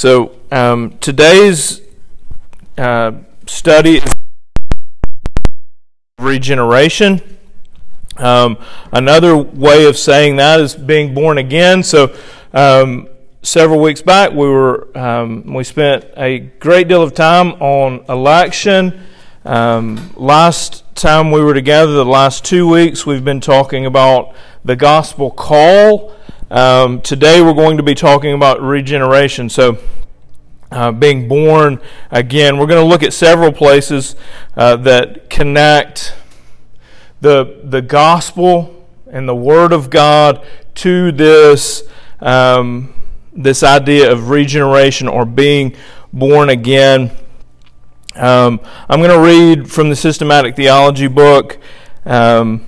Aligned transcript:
So 0.00 0.36
um, 0.52 0.96
today's 0.98 1.80
uh, 2.76 3.14
study 3.48 3.96
is 3.96 4.12
regeneration. 6.20 7.20
Um, 8.16 8.58
another 8.92 9.36
way 9.36 9.86
of 9.86 9.98
saying 9.98 10.36
that 10.36 10.60
is 10.60 10.76
being 10.76 11.14
born 11.14 11.38
again. 11.38 11.82
So 11.82 12.14
um, 12.52 13.08
several 13.42 13.80
weeks 13.80 14.00
back, 14.00 14.30
we 14.30 14.46
were 14.46 14.96
um, 14.96 15.52
we 15.52 15.64
spent 15.64 16.04
a 16.16 16.38
great 16.38 16.86
deal 16.86 17.02
of 17.02 17.12
time 17.12 17.54
on 17.60 18.04
election. 18.08 19.04
Um, 19.44 20.12
last 20.14 20.84
time 20.94 21.32
we 21.32 21.42
were 21.42 21.54
together, 21.54 21.90
the 21.90 22.04
last 22.04 22.44
two 22.44 22.68
weeks, 22.68 23.04
we've 23.04 23.24
been 23.24 23.40
talking 23.40 23.84
about 23.84 24.36
the 24.64 24.76
gospel 24.76 25.32
call. 25.32 26.14
Um, 26.50 27.02
today 27.02 27.42
we're 27.42 27.52
going 27.52 27.76
to 27.76 27.82
be 27.82 27.94
talking 27.94 28.32
about 28.32 28.62
regeneration. 28.62 29.50
So, 29.50 29.76
uh, 30.70 30.92
being 30.92 31.28
born 31.28 31.78
again, 32.10 32.56
we're 32.56 32.66
going 32.66 32.82
to 32.82 32.88
look 32.88 33.02
at 33.02 33.12
several 33.12 33.52
places 33.52 34.16
uh, 34.56 34.76
that 34.76 35.28
connect 35.28 36.14
the 37.20 37.60
the 37.62 37.82
gospel 37.82 38.86
and 39.10 39.28
the 39.28 39.34
Word 39.34 39.74
of 39.74 39.90
God 39.90 40.42
to 40.76 41.12
this 41.12 41.82
um, 42.20 42.94
this 43.34 43.62
idea 43.62 44.10
of 44.10 44.30
regeneration 44.30 45.06
or 45.06 45.26
being 45.26 45.76
born 46.14 46.48
again. 46.48 47.10
Um, 48.14 48.60
I'm 48.88 49.02
going 49.02 49.10
to 49.10 49.20
read 49.20 49.70
from 49.70 49.90
the 49.90 49.96
systematic 49.96 50.56
theology 50.56 51.08
book. 51.08 51.58
Um, 52.06 52.64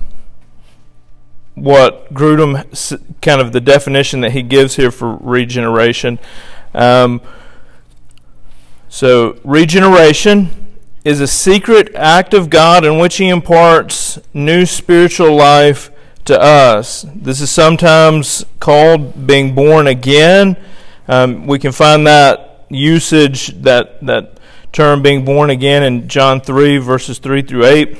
what 1.61 2.11
Grudem, 2.11 2.65
kind 3.21 3.39
of 3.39 3.51
the 3.51 3.61
definition 3.61 4.21
that 4.21 4.31
he 4.31 4.41
gives 4.41 4.77
here 4.77 4.89
for 4.89 5.15
regeneration. 5.17 6.17
Um, 6.73 7.21
so, 8.89 9.39
regeneration 9.43 10.49
is 11.05 11.21
a 11.21 11.27
secret 11.27 11.93
act 11.93 12.33
of 12.33 12.49
God 12.49 12.83
in 12.83 12.97
which 12.97 13.17
he 13.17 13.29
imparts 13.29 14.19
new 14.33 14.65
spiritual 14.65 15.35
life 15.35 15.91
to 16.25 16.39
us. 16.41 17.05
This 17.13 17.41
is 17.41 17.51
sometimes 17.51 18.43
called 18.59 19.27
being 19.27 19.53
born 19.53 19.85
again. 19.85 20.57
Um, 21.07 21.45
we 21.45 21.59
can 21.59 21.71
find 21.71 22.07
that 22.07 22.65
usage, 22.69 23.61
that, 23.61 24.03
that 24.05 24.39
term 24.71 25.03
being 25.03 25.25
born 25.25 25.51
again 25.51 25.83
in 25.83 26.07
John 26.07 26.41
3, 26.41 26.77
verses 26.77 27.19
3 27.19 27.43
through 27.43 27.65
8. 27.65 27.97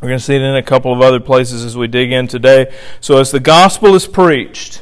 We're 0.00 0.08
going 0.10 0.20
to 0.20 0.24
see 0.24 0.36
it 0.36 0.42
in 0.42 0.54
a 0.54 0.62
couple 0.62 0.92
of 0.92 1.00
other 1.00 1.18
places 1.18 1.64
as 1.64 1.76
we 1.76 1.88
dig 1.88 2.12
in 2.12 2.28
today. 2.28 2.72
So, 3.00 3.18
as 3.18 3.32
the 3.32 3.40
gospel 3.40 3.96
is 3.96 4.06
preached, 4.06 4.80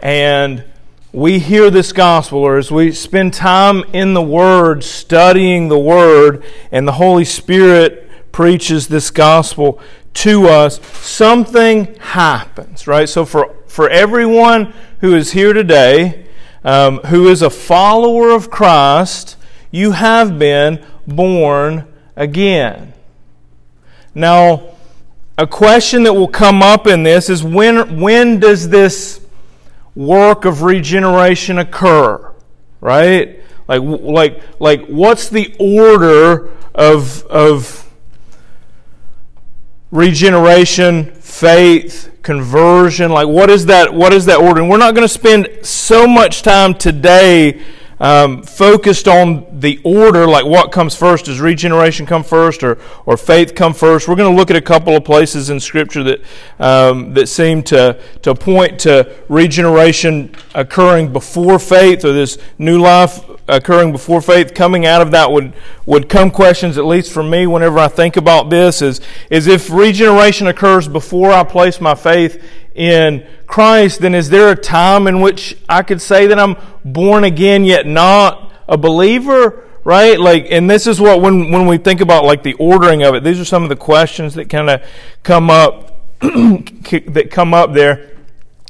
and 0.00 0.64
we 1.12 1.38
hear 1.38 1.70
this 1.70 1.92
gospel, 1.92 2.40
or 2.40 2.58
as 2.58 2.72
we 2.72 2.90
spend 2.90 3.34
time 3.34 3.84
in 3.92 4.14
the 4.14 4.22
Word, 4.22 4.82
studying 4.82 5.68
the 5.68 5.78
Word, 5.78 6.42
and 6.72 6.88
the 6.88 6.92
Holy 6.94 7.24
Spirit 7.24 8.32
preaches 8.32 8.88
this 8.88 9.12
gospel 9.12 9.80
to 10.14 10.48
us, 10.48 10.84
something 10.98 11.94
happens, 12.00 12.88
right? 12.88 13.08
So, 13.08 13.24
for, 13.24 13.54
for 13.68 13.88
everyone 13.88 14.74
who 15.02 15.14
is 15.14 15.30
here 15.30 15.52
today, 15.52 16.26
um, 16.64 16.98
who 16.98 17.28
is 17.28 17.42
a 17.42 17.50
follower 17.50 18.30
of 18.30 18.50
Christ, 18.50 19.36
you 19.70 19.92
have 19.92 20.36
been 20.36 20.84
born 21.06 21.86
again. 22.16 22.94
Now, 24.14 24.74
a 25.36 25.46
question 25.46 26.04
that 26.04 26.14
will 26.14 26.28
come 26.28 26.62
up 26.62 26.86
in 26.86 27.02
this 27.02 27.28
is 27.28 27.42
when, 27.42 28.00
when 28.00 28.38
does 28.38 28.68
this 28.68 29.20
work 29.94 30.44
of 30.44 30.62
regeneration 30.62 31.58
occur? 31.58 32.32
Right? 32.80 33.40
Like, 33.66 33.82
like, 33.82 34.42
like 34.60 34.86
what's 34.86 35.28
the 35.28 35.54
order 35.58 36.50
of, 36.74 37.24
of 37.24 37.90
regeneration, 39.90 41.12
faith, 41.14 42.10
conversion? 42.22 43.10
Like, 43.10 43.26
what 43.26 43.50
is 43.50 43.66
that, 43.66 43.92
what 43.92 44.12
is 44.12 44.26
that 44.26 44.38
order? 44.38 44.60
And 44.60 44.70
we're 44.70 44.76
not 44.76 44.94
going 44.94 45.06
to 45.06 45.12
spend 45.12 45.48
so 45.62 46.06
much 46.06 46.42
time 46.42 46.74
today 46.74 47.60
um, 48.04 48.42
focused 48.42 49.08
on 49.08 49.46
the 49.60 49.80
order, 49.82 50.26
like 50.26 50.44
what 50.44 50.70
comes 50.70 50.94
first. 50.94 51.24
Does 51.24 51.40
regeneration 51.40 52.04
come 52.04 52.22
first 52.22 52.62
or, 52.62 52.78
or 53.06 53.16
faith 53.16 53.54
come 53.54 53.72
first? 53.72 54.06
We're 54.06 54.14
going 54.14 54.30
to 54.30 54.36
look 54.36 54.50
at 54.50 54.56
a 54.56 54.60
couple 54.60 54.94
of 54.94 55.04
places 55.04 55.48
in 55.48 55.58
Scripture 55.58 56.02
that, 56.02 56.20
um, 56.58 57.14
that 57.14 57.28
seem 57.28 57.62
to, 57.62 57.98
to 58.20 58.34
point 58.34 58.78
to 58.80 59.16
regeneration 59.30 60.34
occurring 60.54 61.14
before 61.14 61.58
faith 61.58 62.04
or 62.04 62.12
this 62.12 62.36
new 62.58 62.78
life 62.78 63.24
occurring 63.48 63.92
before 63.92 64.20
faith. 64.20 64.54
Coming 64.54 64.86
out 64.86 65.02
of 65.02 65.10
that 65.10 65.30
would, 65.30 65.52
would 65.86 66.08
come 66.08 66.30
questions, 66.30 66.78
at 66.78 66.84
least 66.84 67.12
for 67.12 67.22
me, 67.22 67.46
whenever 67.46 67.78
I 67.78 67.88
think 67.88 68.16
about 68.16 68.50
this, 68.50 68.82
is, 68.82 69.00
is 69.30 69.46
if 69.46 69.70
regeneration 69.70 70.46
occurs 70.46 70.88
before 70.88 71.30
I 71.30 71.44
place 71.44 71.80
my 71.80 71.94
faith 71.94 72.42
in 72.74 73.26
Christ, 73.46 74.00
then 74.00 74.14
is 74.14 74.30
there 74.30 74.50
a 74.50 74.56
time 74.56 75.06
in 75.06 75.20
which 75.20 75.56
I 75.68 75.82
could 75.82 76.00
say 76.00 76.26
that 76.26 76.38
I'm 76.38 76.56
born 76.84 77.24
again 77.24 77.64
yet 77.64 77.86
not 77.86 78.52
a 78.66 78.76
believer? 78.76 79.68
Right? 79.84 80.18
Like, 80.18 80.46
and 80.50 80.70
this 80.70 80.86
is 80.86 80.98
what, 80.98 81.20
when, 81.20 81.50
when 81.50 81.66
we 81.66 81.76
think 81.76 82.00
about 82.00 82.24
like 82.24 82.42
the 82.42 82.54
ordering 82.54 83.02
of 83.02 83.14
it, 83.14 83.22
these 83.22 83.38
are 83.38 83.44
some 83.44 83.62
of 83.62 83.68
the 83.68 83.76
questions 83.76 84.34
that 84.34 84.48
kind 84.48 84.70
of 84.70 84.82
come 85.22 85.50
up, 85.50 86.00
that 86.20 87.28
come 87.30 87.52
up 87.52 87.74
there. 87.74 88.13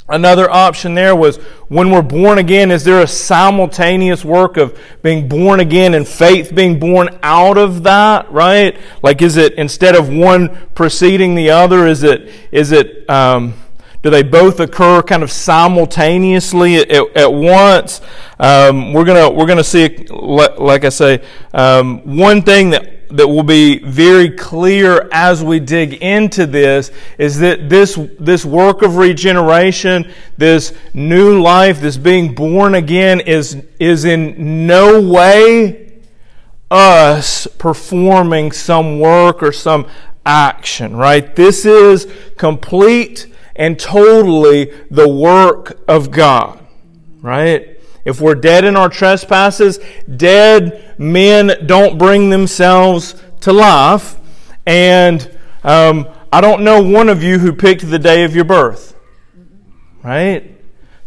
Another 0.06 0.50
option 0.50 0.94
there 0.94 1.16
was 1.16 1.38
when 1.68 1.90
we're 1.90 2.02
born 2.02 2.36
again, 2.36 2.70
is 2.70 2.84
there 2.84 3.00
a 3.00 3.06
simultaneous 3.06 4.22
work 4.22 4.58
of 4.58 4.78
being 5.02 5.28
born 5.28 5.60
again 5.60 5.94
and 5.94 6.06
faith 6.06 6.54
being 6.54 6.78
born 6.78 7.08
out 7.22 7.56
of 7.56 7.84
that, 7.84 8.30
right? 8.30 8.76
Like, 9.02 9.22
is 9.22 9.38
it 9.38 9.54
instead 9.54 9.94
of 9.94 10.10
one 10.10 10.68
preceding 10.74 11.34
the 11.34 11.48
other, 11.48 11.86
is 11.86 12.02
it, 12.02 12.30
is 12.52 12.70
it, 12.70 13.08
um, 13.08 13.54
do 14.02 14.10
they 14.10 14.22
both 14.22 14.60
occur 14.60 15.00
kind 15.00 15.22
of 15.22 15.32
simultaneously 15.32 16.76
at, 16.76 16.90
at, 16.90 17.32
once? 17.32 18.02
Um, 18.38 18.92
we're 18.92 19.06
gonna 19.06 19.30
we're 19.30 19.46
gonna 19.46 19.64
see, 19.64 20.06
like 20.10 20.84
I 20.84 20.90
say, 20.90 21.24
um, 21.54 22.00
one 22.18 22.42
thing 22.42 22.68
that 22.70 22.93
that 23.16 23.28
will 23.28 23.44
be 23.44 23.78
very 23.78 24.30
clear 24.30 25.08
as 25.12 25.42
we 25.42 25.60
dig 25.60 25.94
into 25.94 26.46
this 26.46 26.90
is 27.16 27.38
that 27.38 27.68
this 27.68 27.98
this 28.18 28.44
work 28.44 28.82
of 28.82 28.96
regeneration, 28.96 30.10
this 30.36 30.72
new 30.92 31.40
life, 31.40 31.80
this 31.80 31.96
being 31.96 32.34
born 32.34 32.74
again, 32.74 33.20
is 33.20 33.62
is 33.78 34.04
in 34.04 34.66
no 34.66 35.00
way 35.00 35.92
us 36.70 37.46
performing 37.58 38.50
some 38.50 38.98
work 38.98 39.42
or 39.42 39.52
some 39.52 39.86
action. 40.26 40.96
Right? 40.96 41.34
This 41.36 41.64
is 41.64 42.12
complete 42.36 43.26
and 43.54 43.78
totally 43.78 44.72
the 44.90 45.08
work 45.08 45.78
of 45.86 46.10
God. 46.10 46.58
Right? 47.22 47.73
If 48.04 48.20
we're 48.20 48.34
dead 48.34 48.64
in 48.64 48.76
our 48.76 48.88
trespasses, 48.88 49.78
dead 50.16 50.94
men 50.98 51.66
don't 51.66 51.98
bring 51.98 52.30
themselves 52.30 53.14
to 53.40 53.52
life. 53.52 54.16
And 54.66 55.38
um, 55.62 56.08
I 56.32 56.40
don't 56.40 56.62
know 56.64 56.82
one 56.82 57.08
of 57.08 57.22
you 57.22 57.38
who 57.38 57.52
picked 57.52 57.88
the 57.88 57.98
day 57.98 58.24
of 58.24 58.34
your 58.34 58.44
birth. 58.44 58.94
Right? 60.02 60.50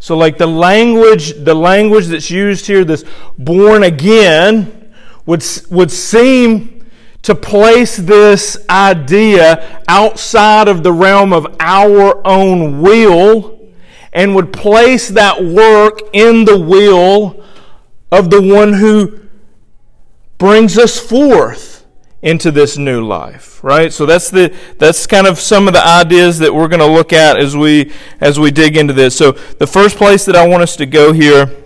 So 0.00 0.16
like 0.16 0.38
the 0.38 0.46
language, 0.46 1.44
the 1.44 1.54
language 1.54 2.06
that's 2.06 2.30
used 2.30 2.66
here, 2.66 2.84
this 2.84 3.04
born 3.36 3.82
again, 3.82 4.92
would, 5.26 5.44
would 5.70 5.90
seem 5.90 6.86
to 7.22 7.34
place 7.34 7.96
this 7.96 8.56
idea 8.70 9.82
outside 9.88 10.68
of 10.68 10.82
the 10.82 10.92
realm 10.92 11.32
of 11.32 11.56
our 11.60 12.26
own 12.26 12.80
will 12.80 13.57
and 14.18 14.34
would 14.34 14.52
place 14.52 15.08
that 15.08 15.42
work 15.42 16.00
in 16.12 16.44
the 16.44 16.58
will 16.58 17.42
of 18.10 18.30
the 18.30 18.42
one 18.42 18.74
who 18.74 19.20
brings 20.38 20.76
us 20.76 20.98
forth 20.98 21.86
into 22.20 22.50
this 22.50 22.76
new 22.76 23.02
life 23.02 23.48
right? 23.62 23.92
So 23.92 24.06
that's 24.06 24.30
the 24.30 24.54
that's 24.78 25.06
kind 25.06 25.26
of 25.26 25.38
some 25.38 25.66
of 25.66 25.74
the 25.74 25.84
ideas 25.84 26.38
that 26.38 26.54
we're 26.54 26.68
going 26.68 26.80
to 26.80 26.86
look 26.86 27.12
at 27.12 27.38
as 27.38 27.56
we 27.56 27.92
as 28.20 28.38
we 28.38 28.50
dig 28.52 28.76
into 28.76 28.92
this. 28.92 29.16
So 29.16 29.32
the 29.32 29.66
first 29.66 29.96
place 29.96 30.24
that 30.26 30.36
i 30.36 30.46
want 30.46 30.62
us 30.62 30.76
to 30.76 30.86
go 30.86 31.12
here 31.12 31.56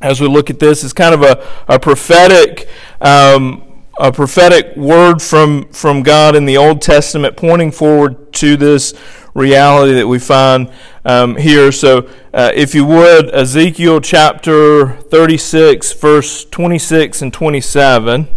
as 0.00 0.20
we 0.20 0.28
look 0.28 0.48
at 0.48 0.58
this 0.58 0.82
is 0.82 0.94
kind 0.94 1.14
of 1.14 1.22
a, 1.22 1.46
a 1.68 1.78
prophetic 1.78 2.70
um, 3.02 3.84
a 4.00 4.10
prophetic 4.10 4.74
word 4.76 5.20
from, 5.20 5.68
from 5.68 6.02
God 6.02 6.34
in 6.34 6.46
the 6.46 6.56
Old 6.56 6.80
Testament 6.80 7.36
pointing 7.36 7.70
forward 7.70 8.32
to 8.34 8.56
this 8.56 8.94
reality 9.34 9.92
that 9.92 10.08
we 10.08 10.18
find 10.18 10.72
um, 11.04 11.36
here. 11.36 11.72
So, 11.72 12.08
uh, 12.32 12.52
if 12.54 12.74
you 12.74 12.84
would, 12.84 13.34
Ezekiel 13.34 14.00
chapter 14.00 14.96
36, 14.96 15.92
verse 15.92 16.44
26 16.44 17.22
and 17.22 17.32
27. 17.32 18.28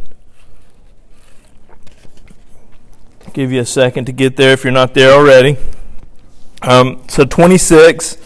I'll 3.26 3.34
give 3.34 3.52
you 3.52 3.62
a 3.62 3.66
second 3.66 4.06
to 4.06 4.12
get 4.12 4.38
there 4.38 4.54
if 4.54 4.64
you're 4.64 4.74
not 4.74 4.94
there 4.94 5.12
already. 5.12 5.58
Um, 6.62 7.04
so, 7.08 7.26
26, 7.26 8.18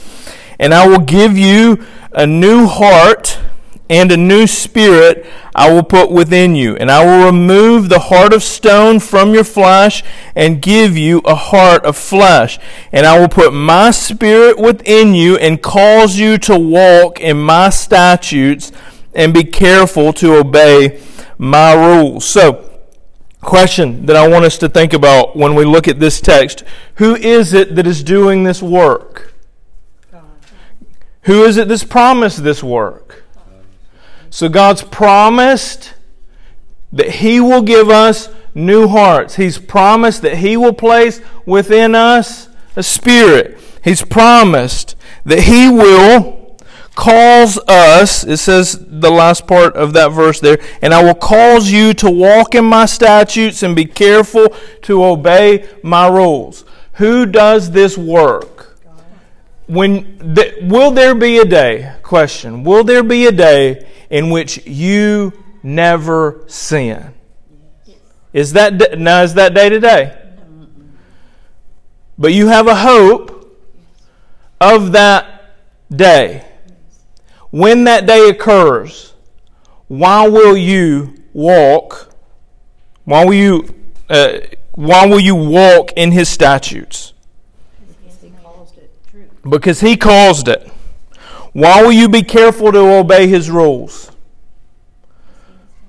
and 0.60 0.74
I 0.74 0.88
will 0.88 1.00
give 1.00 1.38
you 1.38 1.86
a 2.12 2.28
new 2.28 2.68
heart 2.68 3.40
and 3.90 4.12
a 4.12 4.18
new 4.18 4.48
spirit 4.48 5.26
I 5.56 5.72
will 5.72 5.84
put 5.84 6.12
within 6.12 6.56
you. 6.56 6.76
And 6.76 6.92
I 6.92 7.06
will 7.06 7.26
remove 7.26 7.90
the 7.90 8.00
heart 8.00 8.34
of 8.34 8.44
stone 8.44 9.00
from 9.00 9.34
your 9.34 9.44
flesh 9.44 10.04
and 10.36 10.62
give 10.62 10.98
you 10.98 11.20
a 11.26 11.36
heart 11.36 11.86
of 11.86 11.98
flesh. 11.98 12.60
And 12.92 13.06
I 13.06 13.20
will 13.20 13.30
put 13.30 13.54
my 13.54 13.92
spirit 13.92 14.58
within 14.60 15.16
you 15.16 15.38
and 15.38 15.62
cause 15.62 16.18
you 16.18 16.38
to 16.40 16.58
walk 16.58 17.20
in 17.20 17.38
my 17.38 17.70
statutes 17.70 18.72
and 19.14 19.34
be 19.34 19.44
careful 19.44 20.14
to 20.14 20.36
obey 20.36 21.02
my 21.38 21.74
rules. 21.74 22.26
So, 22.26 22.64
question 23.42 24.06
that 24.06 24.16
I 24.16 24.28
want 24.28 24.46
us 24.46 24.58
to 24.60 24.70
think 24.70 24.94
about 24.94 25.36
when 25.36 25.56
we 25.56 25.64
look 25.64 25.88
at 25.88 26.00
this 26.00 26.20
text. 26.20 26.64
Who 26.96 27.16
is 27.16 27.54
it 27.54 27.76
that 27.76 27.88
is 27.88 28.04
doing 28.04 28.44
this 28.44 28.62
work? 28.62 29.34
Who 31.22 31.44
is 31.44 31.58
it 31.58 31.68
that's 31.68 31.84
promised 31.84 32.44
this 32.44 32.64
work? 32.64 33.24
So 34.30 34.50
God's 34.50 34.84
promised 34.84 35.94
that 36.92 37.10
He 37.10 37.40
will 37.40 37.62
give 37.62 37.90
us 37.90 38.30
new 38.54 38.88
hearts. 38.88 39.36
He's 39.36 39.58
promised 39.58 40.22
that 40.24 40.38
He 40.38 40.58
will 40.58 40.74
place 40.74 41.22
within 41.46 41.96
us 41.96 42.50
a 42.76 42.84
spirit. 42.84 43.60
He's 43.84 44.04
promised 44.04 44.96
that 45.26 45.42
He 45.42 45.70
will 45.70 46.58
cause 46.98 47.60
us, 47.68 48.24
it 48.24 48.38
says 48.38 48.84
the 48.90 49.12
last 49.12 49.46
part 49.46 49.76
of 49.76 49.94
that 49.94 50.10
verse 50.10 50.40
there, 50.40 50.58
and 50.82 50.94
I 50.94 51.04
will 51.04 51.16
cause 51.16 51.70
you 51.70 51.94
to 51.94 52.10
walk 52.10 52.56
in 52.56 52.66
my 52.66 52.88
statutes 52.88 53.62
and 53.62 53.76
be 53.76 53.86
careful 53.86 54.48
to 54.82 55.06
obey 55.06 55.70
my 55.84 56.08
rules. 56.08 56.66
Who 56.94 57.28
does 57.28 57.72
this 57.72 57.98
work? 57.98 58.57
When 59.68 60.18
the, 60.18 60.58
will 60.62 60.92
there 60.92 61.14
be 61.14 61.38
a 61.40 61.46
day 61.46 61.94
question 62.02 62.64
will 62.64 62.84
there 62.84 63.04
be 63.04 63.28
a 63.28 63.32
day 63.32 63.88
in 64.10 64.30
which 64.30 64.66
you 64.66 65.34
never 65.62 66.44
sin? 66.48 67.14
Is 68.34 68.54
that 68.54 68.98
now 68.98 69.24
is 69.24 69.34
that 69.34 69.54
day 69.54 69.70
today? 69.70 70.18
But 72.18 72.34
you 72.34 72.48
have 72.48 72.68
a 72.68 72.76
hope 72.76 73.58
of 74.60 74.94
that 74.94 75.54
day. 75.92 76.46
When 77.52 77.84
that 77.84 78.06
day 78.06 78.30
occurs 78.30 79.08
why 79.88 80.28
will 80.28 80.58
you 80.58 81.16
walk 81.34 82.14
why 83.06 83.24
will 83.24 83.34
you 83.34 83.76
uh, 84.10 84.40
why 84.74 85.06
will 85.06 85.20
you 85.20 85.36
walk 85.36 85.92
in 85.96 86.12
his 86.12 86.28
statutes 86.28 87.14
because 89.50 89.80
he 89.80 89.98
caused 89.98 90.48
it. 90.48 90.68
Why 91.54 91.82
will 91.82 91.92
you 91.92 92.10
be 92.10 92.24
careful 92.24 92.72
to 92.72 92.80
obey 92.80 93.28
his 93.28 93.50
rules? 93.50 94.12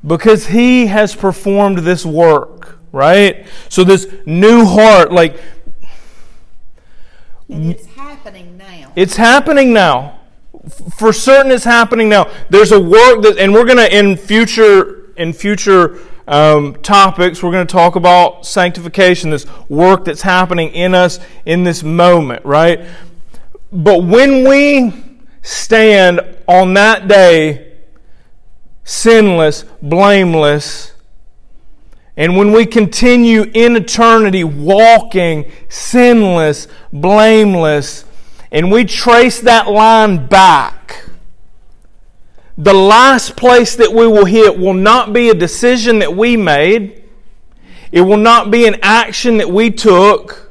Because 0.07 0.47
he 0.47 0.87
has 0.87 1.15
performed 1.15 1.79
this 1.79 2.07
work, 2.07 2.79
right? 2.93 3.47
So 3.69 3.85
this 3.85 4.13
new 4.25 4.65
heart, 4.65 5.13
like. 5.13 5.41
And 7.49 7.73
it's 7.73 7.87
happening 7.87 8.57
now. 8.57 8.93
It's 8.97 9.17
happening 9.17 9.73
now. 9.73 10.21
For 10.97 11.13
certain, 11.13 11.51
it's 11.51 11.65
happening 11.65 12.09
now. 12.09 12.31
There's 12.51 12.73
a 12.73 12.81
work 12.81 13.23
that, 13.23 13.37
and 13.39 13.53
we're 13.53 13.65
going 13.65 13.79
to 13.79 13.97
in 13.97 14.17
future 14.17 15.13
in 15.17 15.33
future 15.33 15.99
um, 16.29 16.75
topics, 16.83 17.43
we're 17.43 17.53
going 17.53 17.67
to 17.67 17.73
talk 17.73 17.97
about 17.97 18.47
sanctification, 18.47 19.31
this 19.31 19.47
work 19.69 20.05
that's 20.05 20.23
happening 20.23 20.71
in 20.71 20.95
us 20.95 21.19
in 21.47 21.65
this 21.65 21.83
moment, 21.83 22.45
right? 22.45 22.87
But 23.73 24.03
when 24.03 24.49
we 24.49 24.93
stand 25.43 26.21
on 26.47 26.75
that 26.75 27.09
day 27.09 27.77
sinless, 28.85 29.65
blameless, 29.83 30.93
and 32.17 32.37
when 32.37 32.53
we 32.53 32.67
continue 32.67 33.45
in 33.55 33.77
eternity 33.77 34.43
walking 34.43 35.51
sinless, 35.69 36.67
blameless, 36.93 38.05
and 38.51 38.73
we 38.73 38.85
trace 38.85 39.41
that 39.41 39.69
line 39.69 40.27
back, 40.27 41.05
the 42.57 42.75
last 42.75 43.37
place 43.37 43.77
that 43.77 43.93
we 43.93 44.09
will 44.09 44.25
hit 44.25 44.59
will 44.59 44.75
not 44.75 45.13
be 45.13 45.29
a 45.29 45.35
decision 45.35 46.01
that 46.01 46.17
we 46.17 46.37
made. 46.37 47.05
It 47.93 48.01
will 48.01 48.17
not 48.17 48.51
be 48.51 48.67
an 48.67 48.79
action 48.83 49.37
that 49.37 49.49
we 49.49 49.71
took. 49.71 50.48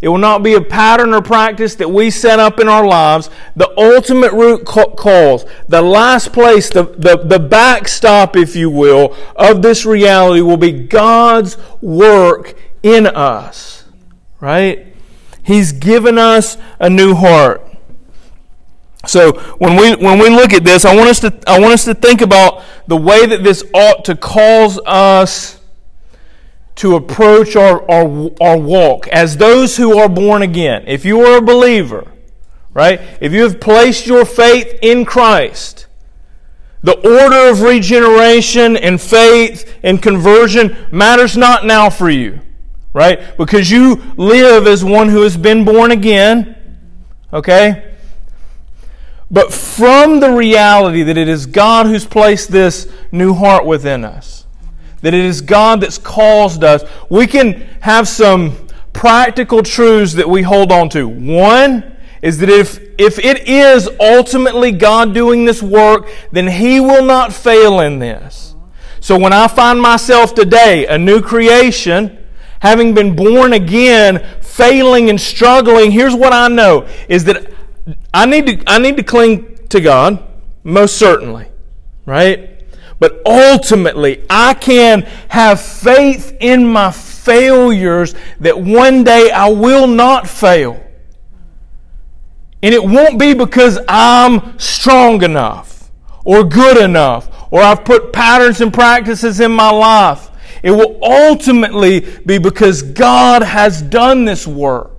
It 0.00 0.08
will 0.08 0.18
not 0.18 0.42
be 0.42 0.54
a 0.54 0.60
pattern 0.60 1.14
or 1.14 1.22
practice 1.22 1.76
that 1.76 1.88
we 1.88 2.10
set 2.10 2.38
up 2.38 2.60
in 2.60 2.68
our 2.68 2.86
lives. 2.86 3.30
The 3.56 3.72
ultimate 3.78 4.32
root 4.32 4.66
cause, 4.66 5.46
the 5.68 5.80
last 5.80 6.32
place, 6.32 6.68
the, 6.68 6.84
the, 6.84 7.16
the 7.16 7.38
backstop, 7.38 8.36
if 8.36 8.54
you 8.54 8.70
will, 8.70 9.16
of 9.36 9.62
this 9.62 9.86
reality 9.86 10.42
will 10.42 10.56
be 10.56 10.72
God's 10.72 11.56
work 11.80 12.54
in 12.82 13.06
us. 13.06 13.84
Right? 14.40 14.94
He's 15.42 15.72
given 15.72 16.18
us 16.18 16.56
a 16.78 16.90
new 16.90 17.14
heart. 17.14 17.62
So 19.06 19.32
when 19.58 19.76
we 19.76 19.94
when 19.96 20.18
we 20.18 20.30
look 20.30 20.52
at 20.52 20.64
this, 20.64 20.84
I 20.84 20.94
want 20.94 21.10
us 21.10 21.20
to 21.20 21.38
I 21.46 21.60
want 21.60 21.74
us 21.74 21.84
to 21.84 21.94
think 21.94 22.22
about 22.22 22.62
the 22.86 22.96
way 22.96 23.26
that 23.26 23.44
this 23.44 23.62
ought 23.74 24.04
to 24.06 24.16
cause 24.16 24.80
us 24.86 25.53
to 26.76 26.96
approach 26.96 27.56
our, 27.56 27.88
our, 27.90 28.30
our 28.40 28.58
walk 28.58 29.06
as 29.08 29.36
those 29.36 29.76
who 29.76 29.98
are 29.98 30.08
born 30.08 30.42
again. 30.42 30.84
If 30.86 31.04
you 31.04 31.20
are 31.20 31.38
a 31.38 31.42
believer, 31.42 32.10
right? 32.72 33.00
If 33.20 33.32
you 33.32 33.42
have 33.44 33.60
placed 33.60 34.06
your 34.06 34.24
faith 34.24 34.78
in 34.82 35.04
Christ, 35.04 35.86
the 36.82 36.96
order 36.96 37.48
of 37.50 37.62
regeneration 37.62 38.76
and 38.76 39.00
faith 39.00 39.78
and 39.82 40.02
conversion 40.02 40.76
matters 40.90 41.36
not 41.36 41.64
now 41.64 41.88
for 41.88 42.10
you, 42.10 42.40
right? 42.92 43.36
Because 43.38 43.70
you 43.70 44.02
live 44.16 44.66
as 44.66 44.84
one 44.84 45.08
who 45.08 45.22
has 45.22 45.36
been 45.36 45.64
born 45.64 45.92
again, 45.92 46.56
okay? 47.32 47.94
But 49.30 49.52
from 49.52 50.20
the 50.20 50.30
reality 50.30 51.02
that 51.04 51.16
it 51.16 51.28
is 51.28 51.46
God 51.46 51.86
who's 51.86 52.06
placed 52.06 52.50
this 52.50 52.92
new 53.10 53.32
heart 53.32 53.64
within 53.64 54.04
us, 54.04 54.43
that 55.04 55.12
it 55.12 55.24
is 55.24 55.42
God 55.42 55.82
that's 55.82 55.98
caused 55.98 56.64
us, 56.64 56.82
we 57.10 57.26
can 57.26 57.60
have 57.80 58.08
some 58.08 58.56
practical 58.94 59.62
truths 59.62 60.14
that 60.14 60.26
we 60.26 60.40
hold 60.40 60.72
on 60.72 60.88
to. 60.88 61.06
One 61.06 61.96
is 62.22 62.38
that 62.38 62.48
if, 62.48 62.80
if 62.98 63.18
it 63.18 63.46
is 63.46 63.86
ultimately 64.00 64.72
God 64.72 65.12
doing 65.12 65.44
this 65.44 65.62
work, 65.62 66.08
then 66.32 66.46
He 66.46 66.80
will 66.80 67.04
not 67.04 67.34
fail 67.34 67.80
in 67.80 67.98
this. 67.98 68.54
So 69.00 69.18
when 69.18 69.34
I 69.34 69.46
find 69.46 69.78
myself 69.78 70.34
today, 70.34 70.86
a 70.86 70.96
new 70.96 71.20
creation, 71.20 72.24
having 72.60 72.94
been 72.94 73.14
born 73.14 73.52
again, 73.52 74.24
failing 74.40 75.10
and 75.10 75.20
struggling, 75.20 75.90
here's 75.90 76.14
what 76.14 76.32
I 76.32 76.48
know 76.48 76.88
is 77.10 77.24
that 77.24 77.52
I 78.14 78.24
need 78.24 78.46
to, 78.46 78.64
I 78.66 78.78
need 78.78 78.96
to 78.96 79.02
cling 79.02 79.66
to 79.68 79.82
God, 79.82 80.24
most 80.62 80.96
certainly, 80.96 81.46
right? 82.06 82.53
But 83.04 83.20
ultimately, 83.26 84.24
I 84.30 84.54
can 84.54 85.02
have 85.28 85.60
faith 85.60 86.34
in 86.40 86.66
my 86.66 86.90
failures 86.90 88.14
that 88.40 88.58
one 88.58 89.04
day 89.04 89.30
I 89.30 89.50
will 89.50 89.86
not 89.86 90.26
fail. 90.26 90.82
And 92.62 92.72
it 92.72 92.82
won't 92.82 93.18
be 93.18 93.34
because 93.34 93.78
I'm 93.90 94.58
strong 94.58 95.22
enough 95.22 95.90
or 96.24 96.44
good 96.44 96.78
enough 96.78 97.28
or 97.50 97.60
I've 97.60 97.84
put 97.84 98.10
patterns 98.10 98.62
and 98.62 98.72
practices 98.72 99.38
in 99.38 99.52
my 99.52 99.70
life. 99.70 100.30
It 100.62 100.70
will 100.70 100.98
ultimately 101.04 102.00
be 102.24 102.38
because 102.38 102.80
God 102.80 103.42
has 103.42 103.82
done 103.82 104.24
this 104.24 104.46
work. 104.46 104.93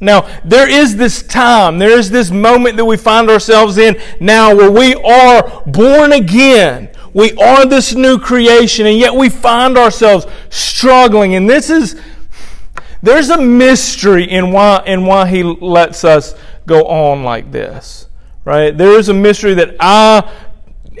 Now, 0.00 0.28
there 0.44 0.68
is 0.68 0.96
this 0.96 1.22
time, 1.22 1.78
there 1.78 1.98
is 1.98 2.10
this 2.10 2.30
moment 2.30 2.76
that 2.76 2.84
we 2.84 2.96
find 2.96 3.28
ourselves 3.28 3.78
in 3.78 4.00
now 4.20 4.54
where 4.54 4.70
we 4.70 4.94
are 4.94 5.62
born 5.66 6.12
again. 6.12 6.90
We 7.14 7.32
are 7.32 7.66
this 7.66 7.94
new 7.94 8.18
creation, 8.18 8.86
and 8.86 8.96
yet 8.96 9.14
we 9.14 9.28
find 9.28 9.76
ourselves 9.76 10.26
struggling. 10.50 11.34
And 11.34 11.50
this 11.50 11.68
is, 11.68 12.00
there's 13.02 13.30
a 13.30 13.40
mystery 13.40 14.24
in 14.24 14.52
why, 14.52 14.84
in 14.86 15.04
why 15.04 15.26
He 15.26 15.42
lets 15.42 16.04
us 16.04 16.34
go 16.66 16.84
on 16.86 17.24
like 17.24 17.50
this, 17.50 18.06
right? 18.44 18.76
There 18.76 18.92
is 18.98 19.08
a 19.08 19.14
mystery 19.14 19.54
that 19.54 19.74
I 19.80 20.30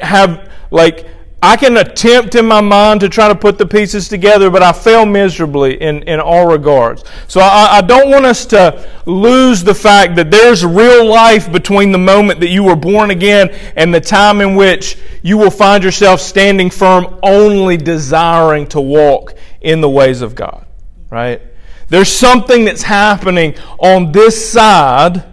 have, 0.02 0.50
like, 0.72 1.06
I 1.40 1.56
can 1.56 1.76
attempt 1.76 2.34
in 2.34 2.46
my 2.46 2.60
mind 2.60 3.00
to 3.00 3.08
try 3.08 3.28
to 3.28 3.34
put 3.34 3.58
the 3.58 3.66
pieces 3.66 4.08
together, 4.08 4.50
but 4.50 4.60
I 4.60 4.72
fail 4.72 5.06
miserably 5.06 5.80
in, 5.80 6.02
in 6.02 6.18
all 6.18 6.48
regards. 6.48 7.04
So 7.28 7.40
I, 7.40 7.78
I, 7.78 7.80
don't 7.80 8.10
want 8.10 8.26
us 8.26 8.44
to 8.46 8.88
lose 9.06 9.62
the 9.62 9.74
fact 9.74 10.16
that 10.16 10.32
there's 10.32 10.64
real 10.64 11.06
life 11.06 11.50
between 11.52 11.92
the 11.92 11.98
moment 11.98 12.40
that 12.40 12.48
you 12.48 12.64
were 12.64 12.74
born 12.74 13.12
again 13.12 13.50
and 13.76 13.94
the 13.94 14.00
time 14.00 14.40
in 14.40 14.56
which 14.56 14.98
you 15.22 15.38
will 15.38 15.50
find 15.50 15.84
yourself 15.84 16.20
standing 16.20 16.70
firm, 16.70 17.20
only 17.22 17.76
desiring 17.76 18.66
to 18.68 18.80
walk 18.80 19.34
in 19.60 19.80
the 19.80 19.88
ways 19.88 20.22
of 20.22 20.34
God. 20.34 20.66
Right? 21.08 21.40
There's 21.86 22.12
something 22.12 22.64
that's 22.64 22.82
happening 22.82 23.54
on 23.78 24.10
this 24.10 24.50
side 24.50 25.24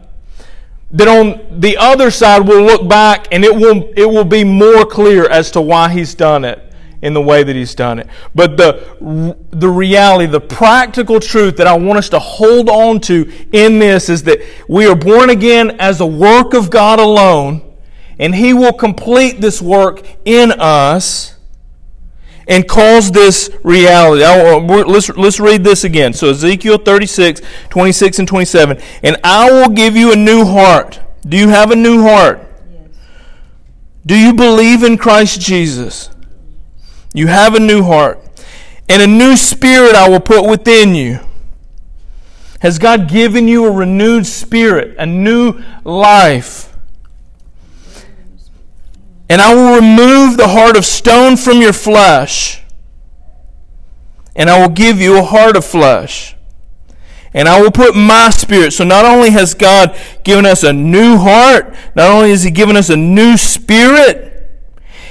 Then 0.92 1.08
on 1.08 1.60
the 1.60 1.78
other 1.78 2.12
side, 2.12 2.48
we'll 2.48 2.64
look 2.64 2.88
back 2.88 3.28
and 3.32 3.44
it 3.44 3.54
will, 3.54 3.92
it 3.98 4.06
will 4.06 4.26
be 4.26 4.44
more 4.44 4.86
clear 4.86 5.28
as 5.28 5.52
to 5.52 5.62
why 5.62 5.90
he's 5.90 6.14
done 6.14 6.46
it 6.46 6.62
in 7.02 7.14
the 7.14 7.22
way 7.22 7.44
that 7.44 7.56
he's 7.56 7.76
done 7.76 8.00
it. 8.00 8.08
But 8.34 8.58
the, 8.58 9.38
the 9.52 9.70
reality, 9.70 10.26
the 10.26 10.42
practical 10.42 11.20
truth 11.20 11.58
that 11.58 11.68
I 11.68 11.78
want 11.78 12.00
us 12.00 12.10
to 12.10 12.20
hold 12.20 12.70
on 12.70 13.00
to 13.02 13.32
in 13.52 13.80
this 13.80 14.10
is 14.10 14.24
that 14.24 14.40
we 14.68 14.88
are 14.88 14.96
born 14.96 15.30
again 15.30 15.78
as 15.80 16.02
a 16.02 16.06
work 16.06 16.54
of 16.54 16.70
God 16.70 17.00
alone, 17.00 17.62
and 18.18 18.34
he 18.34 18.54
will 18.54 18.74
complete 18.74 19.42
this 19.42 19.62
work 19.62 20.04
in 20.24 20.52
us 20.52 21.35
and 22.48 22.68
cause 22.68 23.12
this 23.12 23.50
reality. 23.64 24.24
let's, 24.24 25.10
let's 25.10 25.40
read 25.40 25.64
this 25.64 25.84
again. 25.84 26.14
So, 26.14 26.30
Ezekiel 26.30 26.78
36, 26.78 27.42
26 27.70 28.20
and 28.20 28.28
27. 28.28 28.82
And 29.04 29.18
I 29.24 29.52
will 29.52 29.70
give 29.70 29.96
you 29.96 30.12
a 30.12 30.16
new 30.16 30.46
heart. 30.46 31.00
Do 31.28 31.38
you 31.38 31.50
have 31.50 31.72
a 31.72 31.76
new 31.76 32.04
heart? 32.04 32.48
Yes. 32.72 32.90
Do 34.06 34.16
you 34.16 34.34
believe 34.34 34.84
in 34.84 34.98
Christ 34.98 35.42
Jesus? 35.42 36.10
You 37.14 37.28
have 37.28 37.56
a 37.56 37.60
new 37.60 37.84
heart. 37.84 38.22
And 38.88 39.02
a 39.02 39.08
new 39.08 39.36
spirit 39.36 39.96
I 39.96 40.08
will 40.10 40.20
put 40.20 40.48
within 40.48 40.94
you. 40.94 41.20
Has 42.60 42.78
God 42.78 43.10
given 43.10 43.48
you 43.48 43.66
a 43.66 43.72
renewed 43.72 44.26
spirit, 44.26 44.96
a 44.98 45.06
new 45.06 45.62
life? 45.84 46.75
And 49.28 49.42
I 49.42 49.54
will 49.56 49.76
remove 49.76 50.38
the 50.38 50.50
heart 50.50 50.78
of 50.78 50.86
stone 50.86 51.36
from 51.36 51.62
your 51.62 51.74
flesh, 51.74 52.62
and 54.36 54.50
I 54.50 54.60
will 54.60 54.74
give 54.74 55.00
you 55.00 55.18
a 55.18 55.24
heart 55.24 55.56
of 55.58 55.66
flesh. 55.66 56.36
And 57.34 57.50
I 57.50 57.60
will 57.62 57.72
put 57.72 57.96
my 57.96 58.30
spirit. 58.30 58.72
So 58.72 58.86
not 58.86 59.04
only 59.04 59.30
has 59.32 59.54
God 59.54 59.98
given 60.24 60.46
us 60.46 60.64
a 60.64 60.72
new 60.72 61.18
heart, 61.18 61.76
not 61.94 62.10
only 62.10 62.30
has 62.30 62.44
He 62.44 62.52
given 62.52 62.78
us 62.78 62.90
a 62.90 62.96
new 62.96 63.36
spirit, 63.36 64.50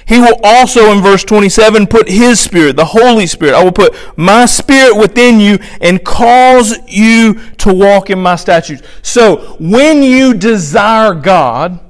He 0.07 0.19
will 0.19 0.41
also, 0.43 0.91
in 0.93 1.03
verse 1.03 1.23
27, 1.25 1.87
put 1.87 2.09
His 2.09 2.41
Spirit, 2.41 2.77
the 2.77 2.85
Holy 2.87 3.27
Spirit. 3.27 3.55
I 3.55 3.63
will 3.63 3.73
put 3.73 3.95
my 4.17 4.47
Spirit 4.47 4.97
within 4.97 5.39
you 5.39 5.59
and 5.83 6.03
cause 6.03 6.79
you 6.89 7.41
to 7.59 7.75
walk 7.75 8.09
in 8.09 8.21
my 8.21 8.37
statutes. 8.37 8.83
So 9.03 9.57
when 9.59 10.03
you 10.03 10.33
desire 10.33 11.13
God, 11.13 11.81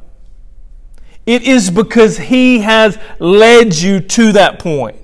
it 1.26 1.43
is 1.43 1.71
because 1.71 2.19
He 2.19 2.61
has 2.61 2.99
led 3.19 3.75
you 3.75 4.00
to 4.00 4.33
that 4.33 4.59
point, 4.59 4.97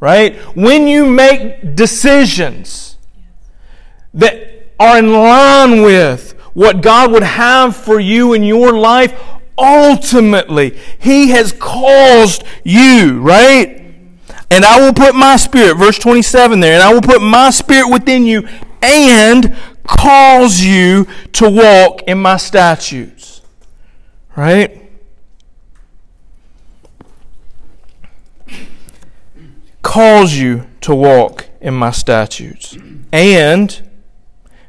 right? 0.00 0.36
When 0.56 0.86
you 0.86 1.06
make 1.06 1.74
decisions 1.74 2.96
that 4.14 4.72
are 4.78 4.98
in 4.98 5.12
line 5.12 5.82
with 5.82 6.32
what 6.54 6.80
God 6.80 7.12
would 7.12 7.22
have 7.22 7.76
for 7.76 8.00
you 8.00 8.32
in 8.32 8.42
your 8.42 8.72
life, 8.72 9.18
ultimately, 9.58 10.78
He 10.98 11.28
has 11.28 11.52
caused 11.52 12.44
you, 12.64 13.20
right? 13.20 13.82
And 14.50 14.64
I 14.64 14.80
will 14.80 14.94
put 14.94 15.14
my 15.14 15.36
spirit, 15.36 15.76
verse 15.76 15.98
27 15.98 16.60
there, 16.60 16.74
and 16.74 16.82
I 16.82 16.92
will 16.92 17.02
put 17.02 17.20
my 17.20 17.50
spirit 17.50 17.90
within 17.90 18.24
you 18.24 18.48
and 18.80 19.56
cause 19.86 20.62
you 20.62 21.06
to 21.32 21.50
walk 21.50 22.02
in 22.06 22.18
my 22.18 22.36
statutes, 22.36 23.42
right? 24.36 24.85
Calls 29.86 30.34
you 30.34 30.66
to 30.80 30.92
walk 30.92 31.46
in 31.60 31.72
my 31.72 31.92
statutes 31.92 32.76
and 33.12 33.88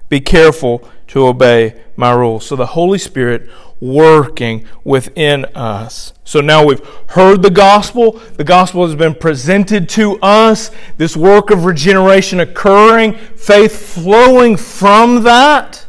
be 0.09 0.21
careful 0.21 0.87
to 1.07 1.25
obey 1.25 1.73
my 1.95 2.11
rules. 2.11 2.45
So 2.45 2.55
the 2.55 2.67
Holy 2.67 2.99
Spirit 2.99 3.49
working 3.81 4.65
within 4.83 5.45
us. 5.55 6.13
So 6.23 6.39
now 6.39 6.63
we've 6.63 6.85
heard 7.07 7.41
the 7.41 7.49
gospel. 7.49 8.11
The 8.11 8.43
gospel 8.43 8.85
has 8.85 8.95
been 8.95 9.15
presented 9.15 9.89
to 9.89 10.19
us. 10.21 10.69
This 10.97 11.17
work 11.17 11.49
of 11.49 11.65
regeneration 11.65 12.39
occurring, 12.39 13.13
faith 13.13 13.95
flowing 13.95 14.55
from 14.55 15.23
that, 15.23 15.83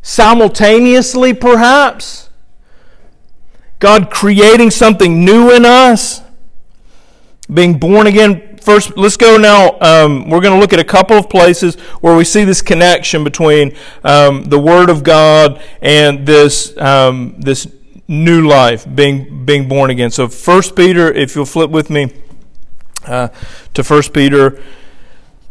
simultaneously 0.00 1.34
perhaps. 1.34 2.30
God 3.80 4.10
creating 4.10 4.70
something 4.70 5.26
new 5.26 5.54
in 5.54 5.66
us 5.66 6.22
being 7.52 7.78
born 7.78 8.06
again. 8.06 8.42
First, 8.66 8.96
let's 8.96 9.16
go 9.16 9.36
now. 9.36 9.78
Um, 9.80 10.28
we're 10.28 10.40
going 10.40 10.52
to 10.52 10.58
look 10.58 10.72
at 10.72 10.80
a 10.80 10.84
couple 10.84 11.16
of 11.16 11.30
places 11.30 11.76
where 12.00 12.16
we 12.16 12.24
see 12.24 12.42
this 12.42 12.60
connection 12.60 13.22
between 13.22 13.76
um, 14.02 14.42
the 14.42 14.58
Word 14.58 14.90
of 14.90 15.04
God 15.04 15.62
and 15.80 16.26
this 16.26 16.76
um, 16.76 17.36
this 17.38 17.72
new 18.08 18.48
life, 18.48 18.84
being 18.92 19.44
being 19.44 19.68
born 19.68 19.90
again. 19.90 20.10
So, 20.10 20.26
First 20.26 20.74
Peter, 20.74 21.12
if 21.12 21.36
you'll 21.36 21.46
flip 21.46 21.70
with 21.70 21.90
me 21.90 22.12
uh, 23.04 23.28
to 23.74 23.84
First 23.84 24.12
Peter, 24.12 24.60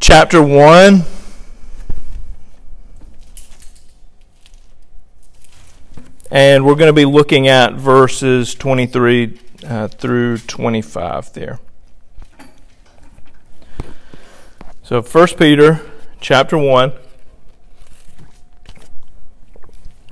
chapter 0.01 0.41
one. 0.41 1.03
And 6.29 6.65
we're 6.65 6.75
going 6.75 6.89
to 6.89 6.93
be 6.93 7.05
looking 7.05 7.47
at 7.47 7.75
verses 7.75 8.55
23 8.55 9.39
uh, 9.65 9.87
through 9.87 10.39
25 10.39 11.31
there. 11.31 11.59
So 14.85 15.01
1 15.01 15.27
Peter 15.39 15.81
chapter 16.21 16.59
1 16.59 16.93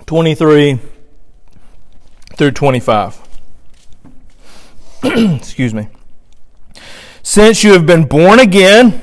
23 0.08 0.80
through 2.36 2.52
25. 2.52 3.22
Excuse 5.04 5.76
me. 5.76 5.90
Since 7.22 7.64
you 7.64 7.74
have 7.74 7.86
been 7.86 8.06
born 8.06 8.40
again, 8.40 9.00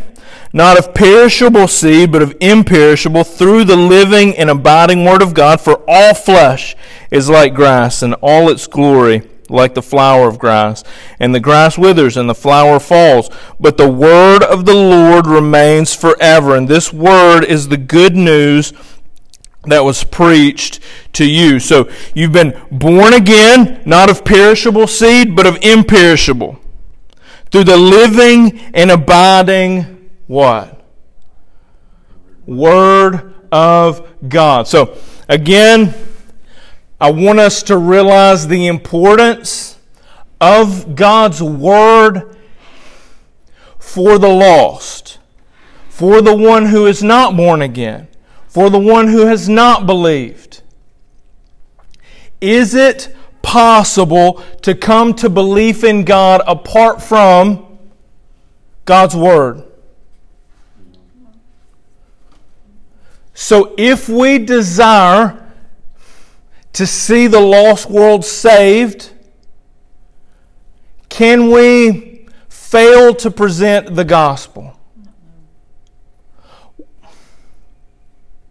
not 0.53 0.77
of 0.77 0.93
perishable 0.93 1.69
seed, 1.69 2.11
but 2.11 2.21
of 2.23 2.37
imperishable, 2.41 3.23
through 3.23 3.63
the 3.63 3.77
living 3.77 4.37
and 4.37 4.51
abiding 4.51 5.05
Word 5.05 5.23
of 5.23 5.35
God, 5.35 5.61
for 5.61 5.85
all 5.87 6.15
flesh 6.15 6.75
is 7.13 7.31
like 7.31 7.55
grass, 7.55 8.03
and 8.03 8.15
all 8.15 8.51
its 8.51 8.67
glory 8.67 9.30
like 9.51 9.75
the 9.75 9.83
flower 9.83 10.29
of 10.29 10.39
grass. 10.39 10.85
And 11.19 11.35
the 11.35 11.41
grass 11.41 11.77
withers 11.77 12.17
and 12.17 12.29
the 12.29 12.35
flower 12.35 12.81
falls. 12.81 13.29
But 13.59 13.77
the 13.77 13.91
word 13.91 14.43
of 14.43 14.65
the 14.65 14.75
Lord 14.75 15.27
remains 15.27 15.95
forever. 15.95 16.57
And 16.57 16.69
this 16.69 16.93
word 16.93 17.45
is 17.45 17.69
the 17.69 17.77
good 17.77 18.17
news 18.17 18.73
that 19.65 19.85
was 19.85 20.05
preached 20.05 20.81
to 21.13 21.25
you. 21.25 21.61
So 21.61 21.91
you've 22.15 22.33
been 22.33 22.61
born 22.71 23.13
again, 23.13 23.83
not 23.85 24.09
of 24.09 24.25
perishable 24.25 24.87
seed, 24.87 25.37
but 25.37 25.47
of 25.47 25.59
imperishable. 25.63 26.59
Through 27.51 27.65
the 27.65 27.77
living 27.77 28.61
and 28.73 28.91
abiding 28.91 30.11
what? 30.27 30.81
Word 32.47 33.35
of 33.53 34.09
God. 34.29 34.67
So 34.69 34.97
again, 35.29 35.95
I 37.01 37.11
want 37.11 37.39
us 37.39 37.63
to 37.65 37.79
realize 37.79 38.47
the 38.47 38.67
importance 38.67 39.79
of 40.39 40.95
God's 40.95 41.43
Word 41.43 42.37
for 43.79 44.19
the 44.19 44.29
lost, 44.29 45.19
for 45.89 46.21
the 46.21 46.37
one 46.37 46.67
who 46.67 46.87
is 46.87 47.03
not 47.03 47.37
born 47.37 47.63
again, 47.63 48.09
for 48.49 48.69
the 48.69 48.79
one 48.79 49.09
who 49.09 49.27
has 49.27 49.49
not 49.49 49.87
believed. 49.87 50.63
Is 52.41 52.75
it 52.75 53.15
possible 53.41 54.43
to 54.61 54.75
come 54.75 55.15
to 55.15 55.31
belief 55.31 55.83
in 55.83 56.05
God 56.05 56.43
apart 56.47 57.03
from 57.03 57.79
God's 58.85 59.17
Word? 59.17 59.65
So 63.33 63.75
if 63.79 64.07
we 64.07 64.39
desire 64.39 65.40
to 66.73 66.87
see 66.87 67.27
the 67.27 67.41
lost 67.41 67.91
world 67.91 68.25
saved? 68.25 69.13
Can 71.09 71.51
we 71.51 72.27
fail 72.49 73.15
to 73.17 73.31
present 73.31 73.95
the 73.97 74.05
gospel? 74.05 74.79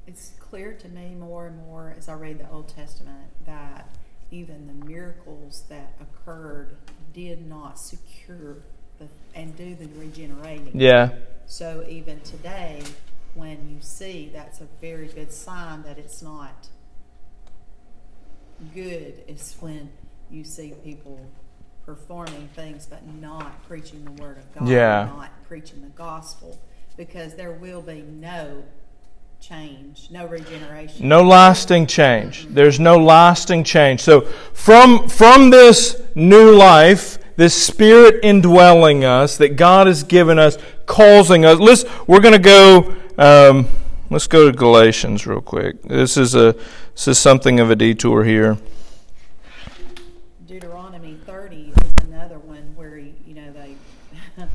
It's 0.05 0.31
clear 0.39 0.73
to 0.73 0.89
me 0.89 1.15
more 1.15 1.47
and 1.47 1.57
more 1.57 1.95
as 1.97 2.09
I 2.09 2.13
read 2.13 2.39
the 2.39 2.49
Old 2.49 2.67
Testament 2.67 3.29
that 3.45 3.89
even 4.31 4.67
the 4.67 4.85
miracles 4.85 5.63
that 5.69 5.93
occurred 6.01 6.75
did 7.13 7.47
not 7.47 7.79
secure 7.79 8.57
the, 8.99 9.07
and 9.33 9.55
do 9.57 9.75
the 9.75 9.87
regenerating. 9.97 10.71
Yeah. 10.73 11.11
So 11.45 11.83
even 11.89 12.19
today, 12.21 12.83
when 13.33 13.69
you 13.69 13.77
see, 13.81 14.29
that's 14.31 14.61
a 14.61 14.67
very 14.81 15.07
good 15.07 15.31
sign 15.31 15.83
that 15.83 15.97
it's 15.97 16.21
not 16.21 16.67
good 18.73 19.23
is 19.27 19.55
when 19.59 19.89
you 20.29 20.43
see 20.43 20.73
people 20.83 21.19
performing 21.85 22.49
things 22.55 22.85
but 22.85 23.01
not 23.19 23.67
preaching 23.67 24.05
the 24.05 24.11
word 24.21 24.37
of 24.37 24.53
God, 24.53 24.67
yeah. 24.67 25.09
not 25.15 25.31
preaching 25.47 25.81
the 25.81 25.89
gospel, 25.89 26.59
because 26.97 27.35
there 27.35 27.51
will 27.51 27.81
be 27.81 28.01
no 28.01 28.63
change, 29.39 30.09
no 30.11 30.27
regeneration. 30.27 31.07
No 31.07 31.23
lasting 31.23 31.87
change. 31.87 32.45
There's 32.47 32.79
no 32.79 32.97
lasting 32.97 33.63
change. 33.63 34.01
So 34.01 34.21
from 34.53 35.07
from 35.07 35.49
this 35.49 36.01
new 36.13 36.55
life, 36.55 37.17
this 37.35 37.59
spirit 37.59 38.19
indwelling 38.23 39.05
us 39.05 39.37
that 39.37 39.55
God 39.55 39.87
has 39.87 40.03
given 40.03 40.37
us, 40.37 40.57
causing 40.85 41.45
us. 41.45 41.57
Let's 41.59 41.85
we're 42.07 42.19
going 42.19 42.33
to 42.33 42.39
go. 42.39 42.95
Um, 43.17 43.67
let's 44.09 44.27
go 44.27 44.51
to 44.51 44.55
Galatians 44.55 45.25
real 45.25 45.41
quick. 45.41 45.81
This 45.83 46.17
is 46.17 46.35
a 46.35 46.53
this 46.99 47.07
is 47.07 47.17
something 47.17 47.61
of 47.61 47.71
a 47.71 47.77
detour 47.77 48.25
here. 48.25 48.57
Deuteronomy 50.45 51.17
30 51.25 51.71
is 51.77 51.93
another 52.03 52.39
one 52.39 52.75
where 52.75 52.97
he, 52.97 53.13
you 53.25 53.35
know 53.35 53.53
they 53.53 53.75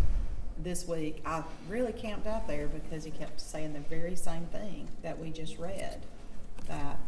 this 0.63 0.87
week 0.87 1.23
I 1.25 1.43
really 1.71 1.95
camped 1.95 2.27
out 2.27 2.47
there 2.47 2.67
because 2.67 3.03
he 3.03 3.11
kept 3.11 3.41
saying 3.41 3.73
the 3.73 3.81
very 3.81 4.15
same 4.15 4.45
thing 4.45 4.89
that 5.03 5.19
we 5.19 5.31
just 5.31 5.59
read 5.59 6.03
that 6.69 6.99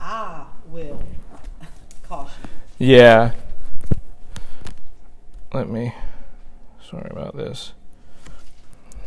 I 0.00 0.44
will 0.68 1.02
caution. 2.04 2.48
Yeah. 2.78 3.32
Let 5.52 5.68
me. 5.68 5.92
Sorry 6.88 7.08
about 7.10 7.36
this. 7.36 7.72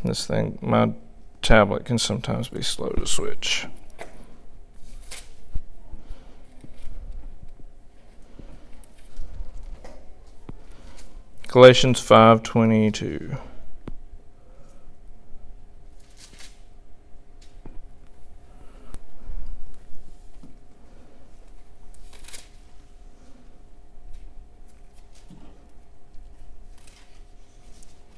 This 0.04 0.28
thing, 0.28 0.60
my 0.62 0.92
tablet 1.42 1.86
can 1.86 1.98
sometimes 1.98 2.50
be 2.50 2.62
slow 2.62 2.90
to 2.90 3.06
switch. 3.06 3.68
Galatians 11.48 12.02
5:22 12.02 13.40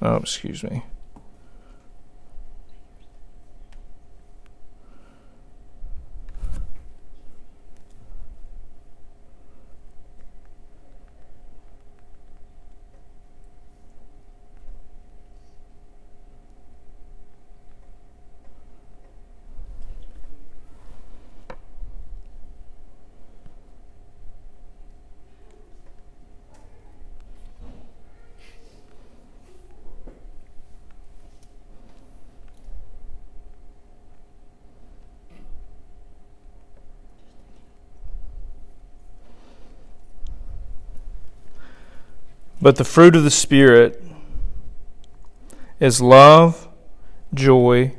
Oh, 0.02 0.16
excuse 0.16 0.64
me. 0.64 0.84
But 42.62 42.76
the 42.76 42.84
fruit 42.84 43.16
of 43.16 43.24
the 43.24 43.32
Spirit 43.32 44.04
is 45.80 46.02
love, 46.02 46.68
joy, 47.34 47.94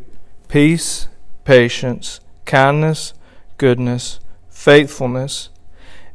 peace, 0.49 1.09
patience, 1.45 2.21
kindness, 2.45 3.15
goodness, 3.57 4.21
faithfulness, 4.51 5.49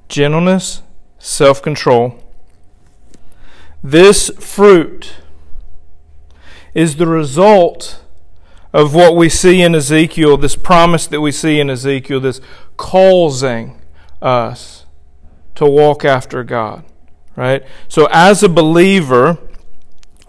gentleness, 0.08 0.84
self 1.18 1.62
control. 1.62 2.22
This 3.84 4.30
fruit 4.40 5.16
is 6.76 6.98
the 6.98 7.08
result 7.08 8.02
of 8.72 8.94
what 8.94 9.16
we 9.16 9.30
see 9.30 9.62
in 9.62 9.74
Ezekiel, 9.74 10.38
this 10.38 10.56
promise 10.56 11.08
that 11.08 11.22
we 11.22 11.32
see 11.32 11.60
in 11.60 11.70
Ezekiel, 11.70 12.20
this 12.20 12.42
causing 12.78 13.82
us 14.22 14.86
to 15.56 15.66
walk 15.66 16.06
after 16.06 16.44
God 16.44 16.84
right? 17.36 17.64
So, 17.88 18.08
as 18.12 18.44
a 18.44 18.50
believer, 18.50 19.38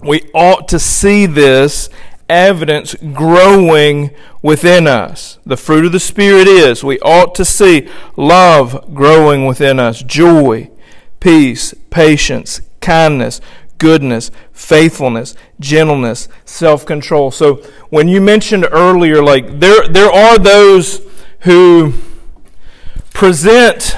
we 0.03 0.29
ought 0.35 0.69
to 0.69 0.79
see 0.79 1.27
this 1.27 1.89
evidence 2.29 2.95
growing 3.13 4.11
within 4.43 4.87
us. 4.87 5.39
The 5.47 5.57
fruit 5.57 5.87
of 5.87 5.93
the 5.93 6.01
Spirit 6.01 6.49
is 6.49 6.83
we 6.83 6.99
ought 7.01 7.35
to 7.37 7.45
see 7.45 7.89
love 8.17 8.95
growing 8.95 9.47
within 9.47 9.79
us, 9.79 10.03
joy, 10.03 10.71
peace, 11.21 11.75
patience, 11.91 12.61
kindness, 12.81 13.41
goodness, 13.79 14.31
faithfulness, 14.53 15.35
gentleness, 15.61 16.29
self-control. 16.45 17.31
So 17.31 17.57
when 17.91 18.09
you 18.09 18.21
mentioned 18.21 18.67
earlier 18.71 19.23
like 19.23 19.61
there 19.61 19.87
there 19.89 20.11
are 20.11 20.39
those 20.39 21.01
who 21.41 21.95
present 23.13 23.97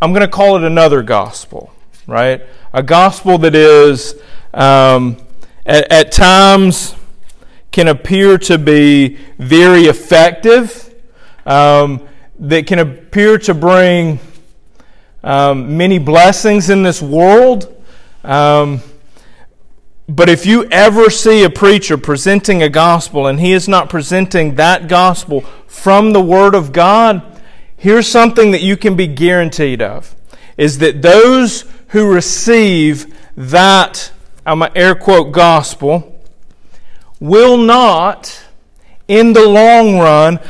I'm 0.00 0.12
going 0.12 0.22
to 0.22 0.28
call 0.28 0.56
it 0.56 0.64
another 0.64 1.02
gospel 1.02 1.72
right? 2.08 2.42
A 2.72 2.82
gospel 2.82 3.38
that 3.38 3.54
is, 3.54 4.14
um, 4.54 5.18
at, 5.64 5.92
at, 5.92 6.10
times, 6.10 6.96
can 7.70 7.86
appear 7.86 8.38
to 8.38 8.58
be 8.58 9.18
very 9.38 9.84
effective, 9.84 10.92
um, 11.46 12.08
that 12.40 12.66
can 12.66 12.78
appear 12.78 13.38
to 13.38 13.54
bring 13.54 14.18
um, 15.22 15.76
many 15.76 15.98
blessings 15.98 16.70
in 16.70 16.82
this 16.82 17.02
world. 17.02 17.74
Um, 18.24 18.80
but 20.08 20.30
if 20.30 20.46
you 20.46 20.64
ever 20.70 21.10
see 21.10 21.44
a 21.44 21.50
preacher 21.50 21.98
presenting 21.98 22.62
a 22.62 22.70
gospel 22.70 23.26
and 23.26 23.38
he 23.38 23.52
is 23.52 23.68
not 23.68 23.90
presenting 23.90 24.54
that 24.54 24.88
gospel 24.88 25.42
from 25.66 26.12
the 26.12 26.22
Word 26.22 26.54
of 26.54 26.72
God, 26.72 27.20
here's 27.76 28.08
something 28.08 28.52
that 28.52 28.62
you 28.62 28.78
can 28.78 28.96
be 28.96 29.06
guaranteed 29.06 29.82
of 29.82 30.14
is 30.58 30.78
that 30.78 31.00
those 31.02 31.64
who 31.88 32.12
receive 32.12 33.14
that, 33.36 34.12
I'm 34.44 34.62
an 34.62 34.70
air 34.74 34.94
quote, 34.94 35.32
gospel, 35.32 36.20
will 37.20 37.56
not, 37.56 38.44
in 39.06 39.32
the 39.32 39.46
long 39.46 39.98
run, 39.98 40.40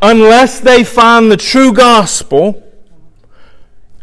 unless 0.00 0.60
they 0.60 0.84
find 0.84 1.30
the 1.30 1.36
true 1.36 1.72
gospel, 1.72 2.62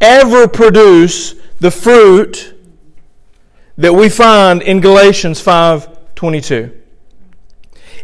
ever 0.00 0.46
produce 0.46 1.34
the 1.60 1.70
fruit 1.70 2.54
that 3.78 3.92
we 3.92 4.08
find 4.08 4.62
in 4.62 4.80
Galatians 4.80 5.40
5:22. 5.40 6.72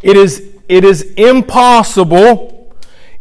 It 0.02 0.16
is 0.16 0.42
it 0.68 0.84
is 0.84 1.02
impossible 1.16 2.72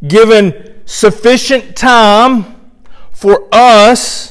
given 0.07 0.81
sufficient 0.85 1.75
time 1.75 2.55
for 3.11 3.47
us 3.51 4.30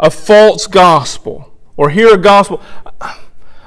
a 0.00 0.10
false 0.10 0.66
gospel 0.66 1.52
or 1.76 1.90
hear 1.90 2.14
a 2.14 2.18
gospel 2.18 2.60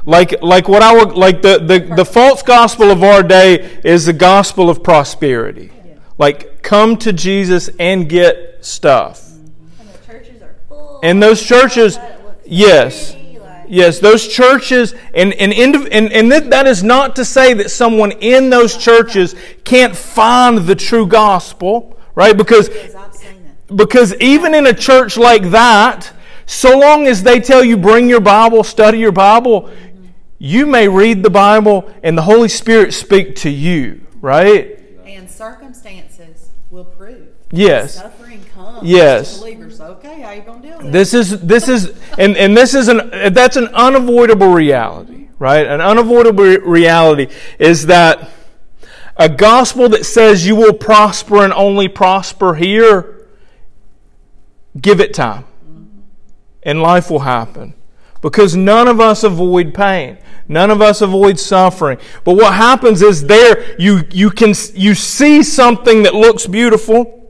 like 0.05 0.41
like 0.41 0.67
what 0.67 0.81
I 0.83 0.93
would 0.95 1.13
like 1.13 1.41
the, 1.41 1.59
the, 1.59 1.79
the 1.95 2.03
false 2.05 2.41
gospel 2.43 2.91
of 2.91 3.03
our 3.03 3.23
day 3.23 3.79
is 3.85 4.05
the 4.05 4.13
gospel 4.13 4.69
of 4.69 4.83
prosperity. 4.83 5.71
Like 6.17 6.61
come 6.61 6.97
to 6.97 7.13
Jesus 7.13 7.69
and 7.79 8.09
get 8.09 8.65
stuff. 8.65 9.29
And 9.29 9.87
the 9.89 9.97
churches 10.05 10.41
are 10.41 10.55
full. 10.67 10.99
And 11.03 11.23
those 11.23 11.41
churches, 11.41 11.95
That 11.95 12.19
it 12.19 12.25
looks 12.25 12.47
yes. 12.47 13.11
pretty, 13.13 13.39
like- 13.39 13.65
Yes, 13.69 13.99
those 13.99 14.27
churches, 14.27 14.93
and 15.15 15.33
and 15.33 15.53
and, 15.53 16.11
and 16.11 16.31
that, 16.31 16.49
that 16.49 16.67
is 16.67 16.83
not 16.83 17.15
to 17.15 17.23
say 17.25 17.53
that 17.53 17.71
someone 17.71 18.11
in 18.11 18.49
those 18.49 18.75
churches 18.77 19.35
can't 19.63 19.95
find 19.95 20.59
the 20.59 20.75
true 20.75 21.07
gospel, 21.07 21.97
right? 22.13 22.35
Because 22.37 22.67
Because 22.67 22.93
I've 22.95 23.15
seen 23.15 23.29
it. 23.69 23.75
because 23.75 24.13
even 24.19 24.53
in 24.53 24.67
a 24.67 24.73
church 24.73 25.15
like 25.17 25.51
that, 25.51 26.11
so 26.45 26.77
long 26.77 27.07
as 27.07 27.23
they 27.23 27.39
tell 27.39 27.63
you 27.63 27.77
bring 27.77 28.09
your 28.09 28.21
Bible, 28.21 28.63
study 28.63 28.99
your 28.99 29.11
Bible, 29.11 29.69
you 30.39 30.65
may 30.65 30.87
read 30.87 31.23
the 31.23 31.29
Bible 31.29 31.91
and 32.03 32.17
the 32.17 32.21
Holy 32.23 32.49
Spirit 32.49 32.93
speak 32.93 33.35
to 33.37 33.49
you, 33.49 34.01
right? 34.21 34.79
And 35.05 35.29
circumstances 35.29 36.51
will 36.69 36.85
prove. 36.85 37.27
Yes. 37.51 37.95
Suffering 37.95 38.43
comes 38.53 38.79
Yes. 38.83 39.35
to 39.35 39.39
believers. 39.41 39.79
Okay, 39.79 40.21
how 40.21 40.31
you 40.31 40.41
gonna 40.41 40.61
deal 40.61 40.77
with 40.77 40.87
it? 40.87 40.91
This 40.91 41.13
is 41.13 41.39
this 41.41 41.69
is 41.69 41.93
and, 42.17 42.35
and 42.35 42.57
this 42.57 42.73
is 42.73 42.87
an 42.87 43.33
that's 43.33 43.55
an 43.57 43.67
unavoidable 43.67 44.51
reality, 44.51 45.27
right? 45.37 45.65
An 45.65 45.79
unavoidable 45.79 46.43
reality 46.43 47.27
is 47.59 47.85
that 47.85 48.29
a 49.15 49.29
gospel 49.29 49.87
that 49.89 50.05
says 50.05 50.47
you 50.47 50.55
will 50.55 50.73
prosper 50.73 51.43
and 51.43 51.53
only 51.53 51.87
prosper 51.87 52.55
here, 52.55 53.27
give 54.79 54.99
it 54.99 55.13
time. 55.13 55.45
And 56.65 56.81
life 56.81 57.09
will 57.09 57.19
happen. 57.19 57.73
Because 58.21 58.55
none 58.55 58.87
of 58.87 59.01
us 59.01 59.23
avoid 59.23 59.73
pain. 59.73 60.17
None 60.47 60.71
of 60.71 60.81
us 60.81 61.01
avoid 61.01 61.39
suffering. 61.39 61.97
But 62.23 62.35
what 62.35 62.53
happens 62.53 63.01
is 63.01 63.25
there 63.25 63.79
you 63.79 64.03
you 64.11 64.29
can 64.29 64.53
you 64.73 64.95
see 64.95 65.43
something 65.43 66.03
that 66.03 66.13
looks 66.13 66.47
beautiful 66.47 67.23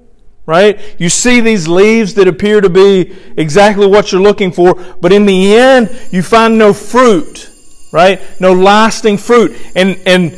right? 0.46 0.96
You 1.00 1.10
see 1.10 1.40
these 1.40 1.68
leaves 1.68 2.16
that 2.16 2.28
appear 2.28 2.62
to 2.62 2.70
be 2.70 3.16
exactly 3.38 3.88
what 3.88 4.12
you're 4.12 4.22
looking 4.22 4.52
for, 4.52 4.76
but 5.00 5.14
in 5.14 5.26
the 5.26 5.56
end, 5.56 5.90
you 6.12 6.22
find 6.22 6.58
no 6.58 6.74
fruit, 6.74 7.50
right? 7.92 8.22
No 8.40 8.54
lasting 8.54 9.18
fruit. 9.18 9.56
And, 9.76 10.00
and 10.06 10.34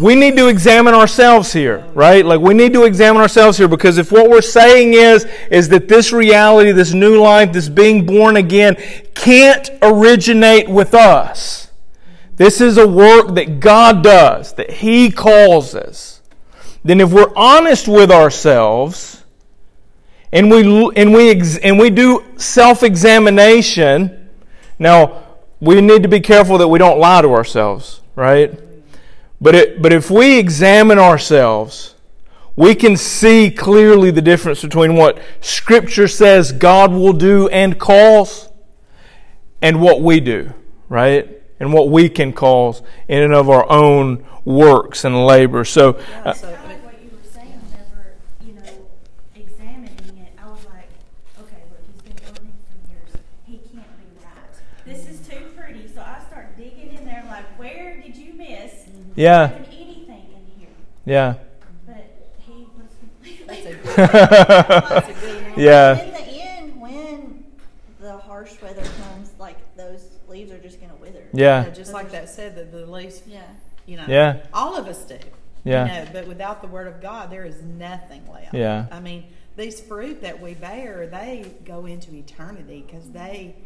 we 0.00 0.14
need 0.14 0.36
to 0.36 0.48
examine 0.48 0.94
ourselves 0.94 1.52
here, 1.52 1.86
right? 1.94 2.24
Like 2.24 2.40
we 2.40 2.54
need 2.54 2.72
to 2.72 2.84
examine 2.84 3.20
ourselves 3.20 3.58
here 3.58 3.68
because 3.68 3.98
if 3.98 4.10
what 4.10 4.30
we're 4.30 4.40
saying 4.40 4.94
is, 4.94 5.26
is 5.50 5.68
that 5.68 5.88
this 5.88 6.12
reality, 6.12 6.72
this 6.72 6.92
new 6.92 7.20
life, 7.20 7.52
this 7.52 7.68
being 7.68 8.06
born 8.06 8.36
again 8.36 8.76
can't 9.14 9.70
originate 9.82 10.68
with 10.68 10.94
us. 10.94 11.68
This 12.36 12.60
is 12.60 12.78
a 12.78 12.88
work 12.88 13.34
that 13.34 13.60
God 13.60 14.02
does, 14.02 14.54
that 14.54 14.70
He 14.70 15.10
calls 15.10 15.74
us 15.74 16.20
then 16.84 17.00
if 17.00 17.12
we're 17.12 17.32
honest 17.36 17.88
with 17.88 18.10
ourselves 18.10 19.22
and 20.32 20.50
we 20.50 20.60
and 20.96 21.12
we 21.12 21.30
and 21.62 21.78
we 21.78 21.90
do 21.90 22.24
self-examination 22.36 24.28
now 24.78 25.22
we 25.60 25.80
need 25.80 26.02
to 26.02 26.08
be 26.08 26.20
careful 26.20 26.58
that 26.58 26.68
we 26.68 26.78
don't 26.78 26.98
lie 26.98 27.20
to 27.20 27.28
ourselves 27.28 28.00
right 28.14 28.58
but 29.40 29.54
it, 29.54 29.82
but 29.82 29.92
if 29.92 30.10
we 30.10 30.38
examine 30.38 30.98
ourselves 30.98 31.94
we 32.56 32.74
can 32.74 32.96
see 32.96 33.50
clearly 33.50 34.10
the 34.10 34.20
difference 34.20 34.60
between 34.62 34.94
what 34.94 35.20
scripture 35.40 36.08
says 36.08 36.52
God 36.52 36.92
will 36.92 37.12
do 37.12 37.48
and 37.48 37.78
calls 37.78 38.48
and 39.62 39.80
what 39.80 40.02
we 40.02 40.20
do 40.20 40.52
right? 40.90 41.40
And 41.58 41.72
what 41.72 41.88
we 41.88 42.10
can 42.10 42.34
cause 42.34 42.82
in 43.08 43.22
and 43.22 43.32
of 43.32 43.48
our 43.48 43.70
own 43.70 44.26
works 44.44 45.04
and 45.04 45.24
labor. 45.24 45.64
So 45.64 45.90
uh, 46.24 46.34
so, 46.34 46.48
I 46.48 46.66
like 46.66 46.84
what 46.84 47.02
you 47.02 47.10
were 47.10 47.30
saying 47.30 47.60
whenever, 47.70 48.16
you 48.44 48.54
know, 48.54 48.88
examining 49.34 50.18
it, 50.18 50.32
I 50.42 50.46
was 50.50 50.64
like, 50.66 50.88
okay, 51.38 51.62
look, 51.70 51.80
he's 51.86 52.02
been 52.02 52.16
gardening 52.24 52.52
for 52.64 52.90
years. 52.90 53.24
He 53.46 53.58
can't 53.58 53.86
be 53.98 54.24
right. 54.24 54.84
This 54.84 55.08
is 55.08 55.26
too 55.26 55.52
pretty. 55.56 55.86
So 55.94 56.00
I 56.00 56.22
start 56.28 56.56
digging 56.56 56.96
in 56.96 57.04
there, 57.04 57.24
like, 57.28 57.58
where 57.58 58.00
did 58.00 58.16
you 58.16 58.34
miss? 58.34 58.86
Yeah. 59.20 59.50
Anything 59.52 60.08
in 60.08 60.60
here. 60.60 60.68
yeah 61.04 61.34
But 61.86 62.06
he 62.38 62.66
was 62.76 62.90
completely. 62.98 63.46
That's 63.56 63.66
a 63.66 63.74
good, 63.74 64.88
that's 64.90 65.08
a 65.08 65.12
good 65.26 65.50
one. 65.50 65.60
Yeah. 65.60 65.98
In 66.00 66.12
the 66.14 66.42
end, 66.42 66.80
when 66.80 67.44
the 68.00 68.16
harsh 68.16 68.60
weather 68.62 68.82
comes, 69.02 69.32
like 69.38 69.56
those 69.76 70.02
leaves 70.28 70.50
are 70.52 70.58
just 70.58 70.80
gonna 70.80 70.94
wither. 70.96 71.22
Yeah. 71.32 71.64
Yeah, 71.64 71.70
just 71.70 71.92
like 71.92 72.10
that 72.12 72.30
said, 72.30 72.56
that 72.56 72.72
the 72.72 72.86
least, 72.86 73.26
Yeah. 73.26 73.42
you 73.86 73.96
know, 73.98 74.04
Yeah. 74.08 74.38
all 74.54 74.76
of 74.76 74.86
us 74.86 75.04
do. 75.04 75.18
Yeah. 75.64 75.84
You 75.84 76.04
know, 76.06 76.10
but 76.14 76.26
without 76.26 76.62
the 76.62 76.68
word 76.68 76.86
of 76.86 77.02
God, 77.02 77.30
there 77.30 77.44
is 77.44 77.60
nothing 77.62 78.22
left. 78.32 78.54
Yeah. 78.54 78.86
I 78.90 79.00
mean, 79.00 79.24
these 79.56 79.80
fruit 79.80 80.22
that 80.22 80.40
we 80.40 80.54
bear, 80.54 81.06
they 81.06 81.52
go 81.66 81.84
into 81.84 82.14
eternity 82.14 82.82
because 82.86 83.10
they 83.10 83.56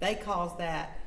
they 0.00 0.14
cause 0.16 0.54
that 0.58 0.98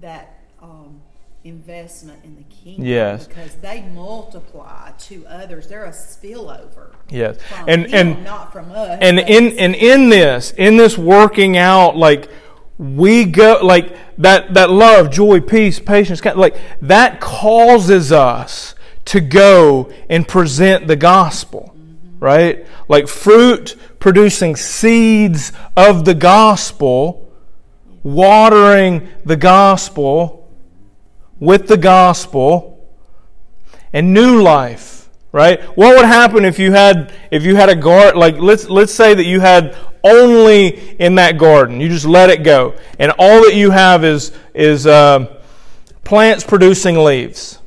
that 0.00 0.38
um, 0.62 1.02
investment 1.44 2.22
in 2.24 2.36
the 2.36 2.42
kingdom. 2.42 2.84
Yes. 2.84 3.26
Because 3.26 3.54
they 3.56 3.82
multiply 3.82 4.90
to 4.92 5.26
others. 5.26 5.68
They're 5.68 5.84
a 5.84 5.90
spillover. 5.90 6.94
Yes. 7.08 7.38
And 7.66 7.86
him, 7.86 7.94
and 7.94 8.24
not 8.24 8.52
from 8.52 8.70
us. 8.72 8.98
and 9.00 9.18
in 9.18 9.58
and 9.58 9.74
in 9.74 10.10
this, 10.10 10.52
in 10.52 10.76
this 10.76 10.98
working 10.98 11.56
out, 11.56 11.96
like 11.96 12.30
we 12.78 13.24
go 13.24 13.58
like 13.62 13.96
that 14.18 14.54
that 14.54 14.70
love, 14.70 15.10
joy, 15.10 15.40
peace, 15.40 15.80
patience, 15.80 16.20
kind- 16.20 16.38
like 16.38 16.56
that 16.82 17.20
causes 17.20 18.12
us 18.12 18.74
to 19.06 19.20
go 19.20 19.90
and 20.08 20.28
present 20.28 20.86
the 20.86 20.96
gospel. 20.96 21.74
Mm-hmm. 21.74 22.18
Right? 22.18 22.66
Like 22.88 23.08
fruit 23.08 23.76
producing 23.98 24.56
seeds 24.56 25.52
of 25.74 26.04
the 26.04 26.14
gospel, 26.14 27.32
watering 28.02 29.08
the 29.24 29.36
gospel 29.36 30.39
with 31.40 31.66
the 31.66 31.76
gospel 31.76 32.88
and 33.92 34.14
new 34.14 34.40
life 34.40 34.98
right? 35.32 35.62
What 35.76 35.96
would 35.96 36.06
happen 36.06 36.44
if 36.44 36.58
you 36.58 36.72
had 36.72 37.12
if 37.30 37.44
you 37.44 37.54
had 37.54 37.68
a 37.68 37.76
garden 37.76 38.18
like 38.18 38.36
let's 38.38 38.68
let's 38.68 38.92
say 38.92 39.14
that 39.14 39.24
you 39.24 39.40
had 39.40 39.76
only 40.02 40.96
in 40.98 41.16
that 41.16 41.38
garden. 41.38 41.80
You 41.80 41.88
just 41.88 42.06
let 42.06 42.30
it 42.30 42.42
go. 42.42 42.74
And 42.98 43.12
all 43.18 43.44
that 43.44 43.54
you 43.54 43.70
have 43.70 44.04
is 44.04 44.32
is 44.54 44.86
uh, 44.86 45.38
plants 46.04 46.44
producing 46.44 46.96
leaves. 46.96 47.58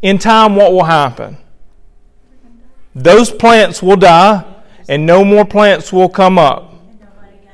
In 0.00 0.18
time 0.18 0.56
what 0.56 0.72
will 0.72 0.84
happen? 0.84 1.38
Those 2.94 3.30
plants 3.30 3.82
will 3.82 3.96
die 3.96 4.44
and 4.88 5.06
no 5.06 5.24
more 5.24 5.44
plants 5.44 5.92
will 5.92 6.08
come 6.08 6.38
up. 6.38 6.74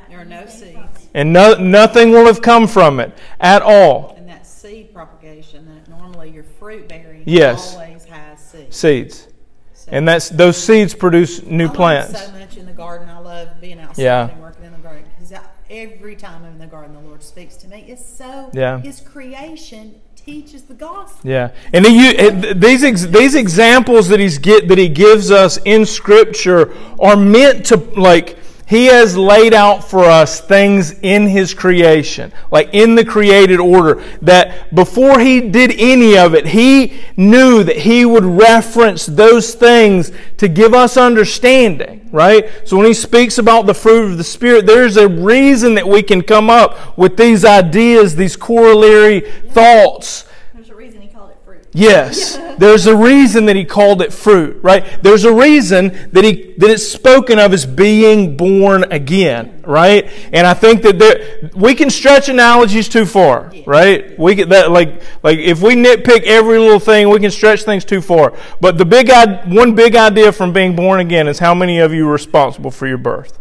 There 0.08 0.20
are 0.20 0.24
no 0.24 0.46
seeds. 0.46 1.08
and 1.14 1.32
no, 1.32 1.54
nothing 1.54 2.10
will 2.10 2.26
have 2.26 2.42
come 2.42 2.66
from 2.66 2.98
it 2.98 3.12
at 3.38 3.62
all 3.62 4.14
And 4.16 4.28
that 4.28 4.46
seed 4.46 4.92
propagation, 4.92 5.66
that 5.66 5.88
normally 5.88 6.30
your 6.30 6.44
fruit 6.68 6.86
bearing 6.86 7.22
Yes. 7.24 7.72
always 7.74 8.04
has 8.04 8.38
seeds. 8.40 8.76
seeds 8.76 9.28
So- 9.72 9.88
and 9.90 10.06
that's 10.06 10.28
those 10.28 10.58
seeds 10.62 10.92
produce 10.92 11.42
new 11.46 11.64
I 11.66 11.74
plants 11.74 12.22
so 12.26 12.30
much 12.32 12.58
in 12.58 12.66
the 12.66 12.72
garden. 12.72 13.08
I 13.08 13.20
love 13.20 13.48
being 13.58 13.80
outside 13.80 14.02
Yeah. 14.02 14.28
and 14.28 14.42
working 14.42 14.66
in 14.66 14.72
the 14.72 14.78
garden 14.78 15.04
because 15.18 15.32
every 15.70 16.14
time 16.14 16.42
I'm 16.44 16.52
in 16.52 16.58
the 16.58 16.66
garden, 16.66 16.92
the 16.94 17.08
Lord 17.08 17.22
speaks 17.22 17.56
to 17.58 17.68
me. 17.68 17.86
It's 17.88 18.04
so 18.04 18.50
Yeah. 18.52 18.80
His 18.82 19.00
creation 19.00 19.94
teaches 20.14 20.64
the 20.64 20.74
gospel. 20.74 21.30
Yeah, 21.30 21.48
and 21.72 21.86
he, 21.86 22.52
these 22.52 23.10
these 23.10 23.34
examples 23.34 24.08
that 24.08 24.20
he's 24.20 24.36
get 24.36 24.68
that 24.68 24.76
he 24.76 24.90
gives 24.90 25.30
us 25.30 25.58
in 25.64 25.86
Scripture 25.86 26.70
are 27.00 27.16
meant 27.16 27.64
to 27.66 27.76
like 27.96 28.36
he 28.68 28.86
has 28.86 29.16
laid 29.16 29.54
out 29.54 29.82
for 29.82 30.04
us 30.04 30.42
things 30.42 30.92
in 31.00 31.26
his 31.26 31.54
creation, 31.54 32.30
like 32.50 32.68
in 32.74 32.96
the 32.96 33.04
created 33.04 33.60
order. 33.60 34.04
That 34.20 34.74
before 34.74 35.18
he 35.20 35.40
did 35.40 35.72
any 35.78 36.18
of 36.18 36.34
it, 36.34 36.46
he 36.46 37.00
knew 37.16 37.64
that 37.64 37.76
he 37.76 38.04
would 38.04 38.26
reference 38.26 39.06
those 39.06 39.54
things 39.54 40.12
to 40.36 40.48
give 40.48 40.74
us 40.74 40.98
understanding. 40.98 42.10
Right. 42.12 42.50
So 42.64 42.76
when 42.76 42.86
he 42.86 42.94
speaks 42.94 43.38
about 43.38 43.64
the 43.64 43.74
fruit 43.74 44.12
of 44.12 44.18
the 44.18 44.24
Spirit, 44.24 44.66
there's 44.66 44.98
a 44.98 45.08
reason 45.08 45.74
that 45.74 45.88
we 45.88 46.02
can 46.02 46.20
come 46.22 46.50
up 46.50 46.98
with 46.98 47.16
these 47.16 47.46
ideas, 47.46 48.16
these 48.16 48.36
corollary 48.36 49.20
thoughts. 49.20 50.26
There's 50.52 50.68
a 50.68 50.74
reason 50.74 51.00
he 51.00 51.08
called 51.08 51.30
it 51.30 51.38
fruit. 51.42 51.67
Yes, 51.78 52.36
there's 52.58 52.88
a 52.88 52.96
reason 52.96 53.46
that 53.46 53.54
he 53.54 53.64
called 53.64 54.02
it 54.02 54.12
fruit, 54.12 54.58
right? 54.64 54.84
There's 55.00 55.22
a 55.24 55.32
reason 55.32 55.96
that 56.10 56.24
he 56.24 56.54
that 56.58 56.70
it's 56.70 56.82
spoken 56.88 57.38
of 57.38 57.52
as 57.52 57.64
being 57.64 58.36
born 58.36 58.82
again, 58.90 59.62
right? 59.64 60.10
And 60.32 60.44
I 60.44 60.54
think 60.54 60.82
that 60.82 60.98
there, 60.98 61.50
we 61.54 61.76
can 61.76 61.88
stretch 61.88 62.28
analogies 62.28 62.88
too 62.88 63.04
far, 63.06 63.52
right? 63.64 64.18
We 64.18 64.34
get 64.34 64.48
that 64.48 64.72
like 64.72 65.02
like 65.22 65.38
if 65.38 65.62
we 65.62 65.76
nitpick 65.76 66.24
every 66.24 66.58
little 66.58 66.80
thing, 66.80 67.10
we 67.10 67.20
can 67.20 67.30
stretch 67.30 67.62
things 67.62 67.84
too 67.84 68.00
far. 68.00 68.32
But 68.60 68.76
the 68.76 68.84
big 68.84 69.08
i- 69.08 69.44
one 69.46 69.76
big 69.76 69.94
idea 69.94 70.32
from 70.32 70.52
being 70.52 70.74
born 70.74 70.98
again 70.98 71.28
is 71.28 71.38
how 71.38 71.54
many 71.54 71.78
of 71.78 71.94
you 71.94 72.08
are 72.08 72.12
responsible 72.12 72.72
for 72.72 72.88
your 72.88 72.98
birth? 72.98 73.38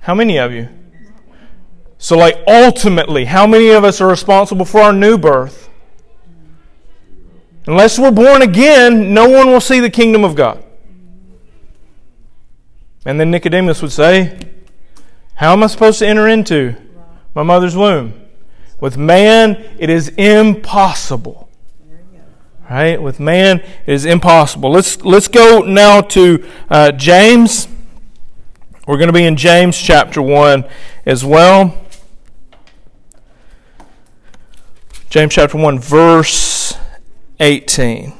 How 0.00 0.16
many 0.16 0.36
of 0.40 0.50
you? 0.50 0.68
So 1.98 2.18
like 2.18 2.38
ultimately, 2.48 3.26
how 3.26 3.46
many 3.46 3.68
of 3.70 3.84
us 3.84 4.00
are 4.00 4.08
responsible 4.08 4.64
for 4.64 4.80
our 4.80 4.92
new 4.92 5.16
birth? 5.16 5.67
Unless 7.68 7.98
we're 7.98 8.10
born 8.10 8.40
again, 8.40 9.12
no 9.12 9.28
one 9.28 9.48
will 9.48 9.60
see 9.60 9.78
the 9.78 9.90
kingdom 9.90 10.24
of 10.24 10.34
God. 10.34 10.64
And 13.04 13.20
then 13.20 13.30
Nicodemus 13.30 13.82
would 13.82 13.92
say, 13.92 14.38
How 15.34 15.52
am 15.52 15.62
I 15.62 15.66
supposed 15.66 15.98
to 15.98 16.06
enter 16.06 16.26
into 16.26 16.76
my 17.34 17.42
mother's 17.42 17.76
womb? 17.76 18.14
With 18.80 18.96
man, 18.96 19.62
it 19.78 19.90
is 19.90 20.08
impossible. 20.16 21.50
Right? 22.70 23.02
With 23.02 23.20
man, 23.20 23.60
it 23.60 23.92
is 23.92 24.06
impossible. 24.06 24.70
Let's, 24.70 25.02
let's 25.02 25.28
go 25.28 25.60
now 25.60 26.00
to 26.00 26.48
uh, 26.70 26.92
James. 26.92 27.68
We're 28.86 28.96
going 28.96 29.08
to 29.08 29.12
be 29.12 29.26
in 29.26 29.36
James 29.36 29.76
chapter 29.76 30.22
1 30.22 30.64
as 31.04 31.22
well. 31.22 31.76
James 35.10 35.34
chapter 35.34 35.58
1, 35.58 35.78
verse 35.80 36.78
18. 37.40 38.12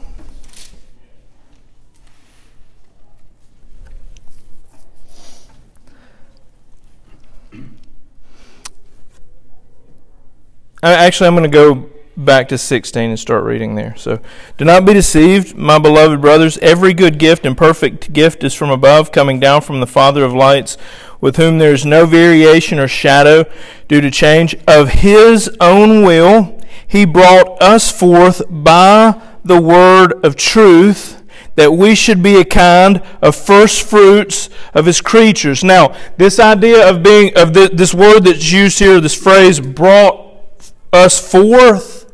Actually, 10.81 11.27
I'm 11.27 11.35
going 11.35 11.43
to 11.43 11.49
go 11.49 11.91
back 12.17 12.49
to 12.49 12.59
16 12.59 13.11
and 13.11 13.19
start 13.19 13.45
reading 13.45 13.75
there. 13.75 13.95
So, 13.97 14.21
do 14.57 14.65
not 14.65 14.85
be 14.85 14.93
deceived, 14.93 15.57
my 15.57 15.79
beloved 15.79 16.21
brothers. 16.21 16.57
Every 16.59 16.95
good 16.95 17.19
gift 17.19 17.45
and 17.45 17.57
perfect 17.57 18.13
gift 18.13 18.45
is 18.45 18.55
from 18.55 18.71
above, 18.71 19.11
coming 19.11 19.41
down 19.41 19.63
from 19.63 19.81
the 19.81 19.87
Father 19.87 20.25
of 20.25 20.33
lights, 20.33 20.77
with 21.21 21.37
whom 21.37 21.59
there 21.59 21.73
is 21.73 21.85
no 21.85 22.07
variation 22.07 22.79
or 22.79 22.87
shadow 22.87 23.45
due 23.89 24.01
to 24.01 24.11
change. 24.11 24.57
Of 24.69 24.91
his 24.91 25.51
own 25.61 26.03
will, 26.03 26.58
he 26.89 27.05
brought 27.05 27.63
us 27.63 27.93
forth 27.93 28.43
by 28.49 29.21
the 29.45 29.61
word 29.61 30.25
of 30.25 30.35
truth 30.35 31.23
that 31.55 31.73
we 31.73 31.95
should 31.95 32.23
be 32.23 32.37
a 32.37 32.45
kind 32.45 33.03
of 33.21 33.35
first 33.37 33.83
fruits 33.83 34.49
of 34.75 34.87
his 34.87 35.01
creatures. 35.01 35.63
Now, 35.63 35.95
this 36.17 36.39
idea 36.39 36.89
of 36.89 37.03
being 37.03 37.37
of 37.37 37.53
this 37.53 37.93
word 37.93 38.21
that's 38.21 38.51
used 38.51 38.79
here, 38.79 39.01
this 39.01 39.15
phrase 39.15 39.61
brought 39.61 40.65
us 40.93 41.19
forth. 41.19 42.13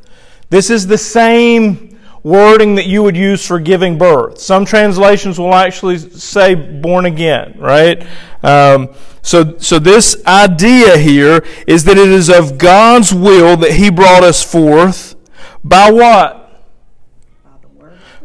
This 0.51 0.71
is 0.71 0.87
the 0.87 0.99
same 0.99 1.94
wording 2.25 2.75
that 2.77 2.87
you 2.87 3.03
would 3.03 3.17
use 3.17 3.47
for 3.47 3.61
giving 3.61 3.99
birth. 3.99 4.39
Some 4.39 4.65
translations 4.65 5.39
will 5.39 5.55
actually 5.55 5.99
say 5.99 6.55
born 6.55 7.05
again, 7.05 7.55
right? 7.59 8.05
Um, 8.43 8.89
so, 9.23 9.59
so 9.59 9.79
this 9.79 10.17
idea 10.27 10.97
here 10.97 11.45
is 11.67 11.85
that 11.85 11.99
it 11.99 12.09
is 12.09 12.31
of 12.31 12.59
God's 12.59 13.15
will 13.15 13.57
that 13.59 13.73
He 13.73 13.91
brought 13.91 14.25
us 14.25 14.43
forth 14.43 15.15
by 15.63 15.91
what? 15.91 16.41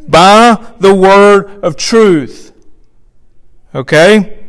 By 0.08 0.74
the 0.80 0.96
word 0.96 1.64
of 1.64 1.76
truth. 1.76 2.54
Okay? 3.76 4.48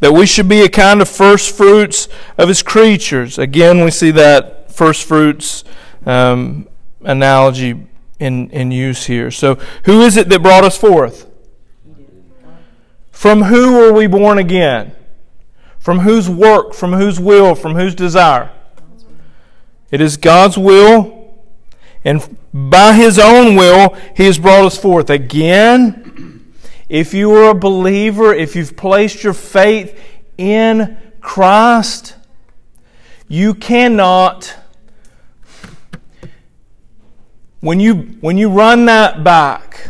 That 0.00 0.12
we 0.12 0.24
should 0.26 0.48
be 0.48 0.62
a 0.62 0.68
kind 0.70 1.02
of 1.02 1.08
first 1.08 1.54
fruits 1.54 2.08
of 2.38 2.48
His 2.48 2.62
creatures. 2.62 3.38
Again, 3.38 3.84
we 3.84 3.90
see 3.90 4.10
that 4.12 4.72
first 4.72 5.04
fruits 5.04 5.64
um, 6.06 6.66
analogy 7.02 7.86
in, 8.24 8.50
in 8.50 8.70
use 8.70 9.04
here. 9.04 9.30
So, 9.30 9.56
who 9.84 10.00
is 10.00 10.16
it 10.16 10.28
that 10.30 10.42
brought 10.42 10.64
us 10.64 10.76
forth? 10.76 11.30
From 13.12 13.42
who 13.42 13.74
were 13.74 13.92
we 13.92 14.06
born 14.06 14.38
again? 14.38 14.94
From 15.78 16.00
whose 16.00 16.28
work? 16.28 16.74
From 16.74 16.94
whose 16.94 17.20
will? 17.20 17.54
From 17.54 17.74
whose 17.74 17.94
desire? 17.94 18.50
It 19.90 20.00
is 20.00 20.16
God's 20.16 20.58
will, 20.58 21.36
and 22.04 22.36
by 22.52 22.94
His 22.94 23.18
own 23.18 23.54
will, 23.54 23.96
He 24.16 24.24
has 24.24 24.38
brought 24.38 24.64
us 24.64 24.76
forth. 24.76 25.10
Again, 25.10 26.52
if 26.88 27.14
you 27.14 27.30
are 27.32 27.50
a 27.50 27.54
believer, 27.54 28.34
if 28.34 28.56
you've 28.56 28.76
placed 28.76 29.22
your 29.22 29.34
faith 29.34 29.98
in 30.36 30.96
Christ, 31.20 32.16
you 33.28 33.54
cannot 33.54 34.56
when 37.64 37.80
you, 37.80 37.94
when 38.20 38.36
you 38.36 38.50
run 38.50 38.84
that 38.84 39.24
back, 39.24 39.88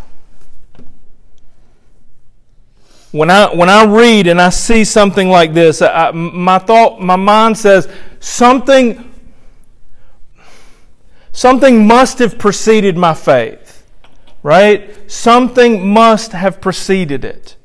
when 3.10 3.30
I, 3.30 3.52
when 3.52 3.68
I 3.68 3.84
read 3.84 4.28
and 4.28 4.40
I 4.40 4.50
see 4.50 4.84
something 4.84 5.28
like 5.28 5.54
this, 5.54 5.82
I, 5.82 6.12
my 6.12 6.58
thought, 6.58 7.00
my 7.00 7.16
mind 7.16 7.58
says 7.58 7.88
something, 8.20 9.12
something 11.32 11.84
must 11.84 12.20
have 12.20 12.38
preceded 12.38 12.96
my 12.96 13.12
faith, 13.12 13.84
right? 14.44 15.10
Something 15.10 15.88
must 15.88 16.30
have 16.30 16.60
preceded 16.60 17.24
it. 17.24 17.56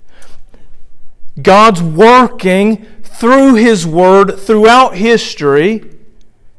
God's 1.39 1.84
working 1.84 2.84
through 3.04 3.56
His 3.56 3.86
Word 3.86 4.39
throughout 4.39 4.95
history 4.95 5.84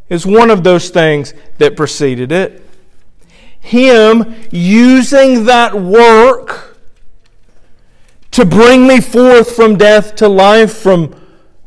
is 0.08 0.24
one 0.24 0.50
of 0.50 0.62
those 0.62 0.90
things 0.90 1.34
that 1.58 1.76
preceded 1.76 2.30
it. 2.30 2.64
Him 3.61 4.35
using 4.51 5.44
that 5.44 5.75
work 5.75 6.79
to 8.33 8.44
bring 8.44 8.87
me 8.87 9.01
forth 9.01 9.55
from 9.55 9.77
death 9.77 10.16
to 10.16 10.29
life, 10.29 10.77
from 10.77 11.14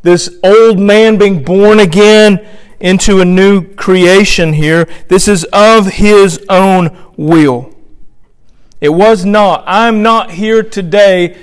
this 0.01 0.37
old 0.43 0.79
man 0.79 1.17
being 1.17 1.43
born 1.43 1.79
again 1.79 2.45
into 2.79 3.21
a 3.21 3.25
new 3.25 3.73
creation 3.75 4.53
here. 4.53 4.87
This 5.07 5.27
is 5.27 5.45
of 5.53 5.87
His 5.87 6.43
own 6.49 6.97
will. 7.15 7.73
It 8.81 8.89
was 8.89 9.23
not. 9.23 9.63
I'm 9.65 10.03
not 10.03 10.31
here 10.31 10.61
today 10.61 11.37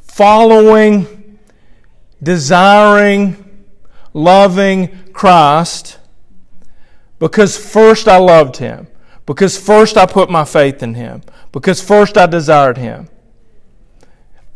following, 0.00 1.38
desiring, 2.20 3.66
loving 4.12 5.12
Christ 5.12 5.98
because 7.18 7.56
first 7.56 8.08
I 8.08 8.16
loved 8.16 8.56
Him. 8.56 8.88
Because 9.26 9.58
first 9.58 9.96
I 9.96 10.06
put 10.06 10.30
my 10.30 10.44
faith 10.44 10.82
in 10.82 10.94
Him. 10.94 11.22
Because 11.52 11.82
first 11.82 12.16
I 12.16 12.26
desired 12.26 12.78
Him. 12.78 13.08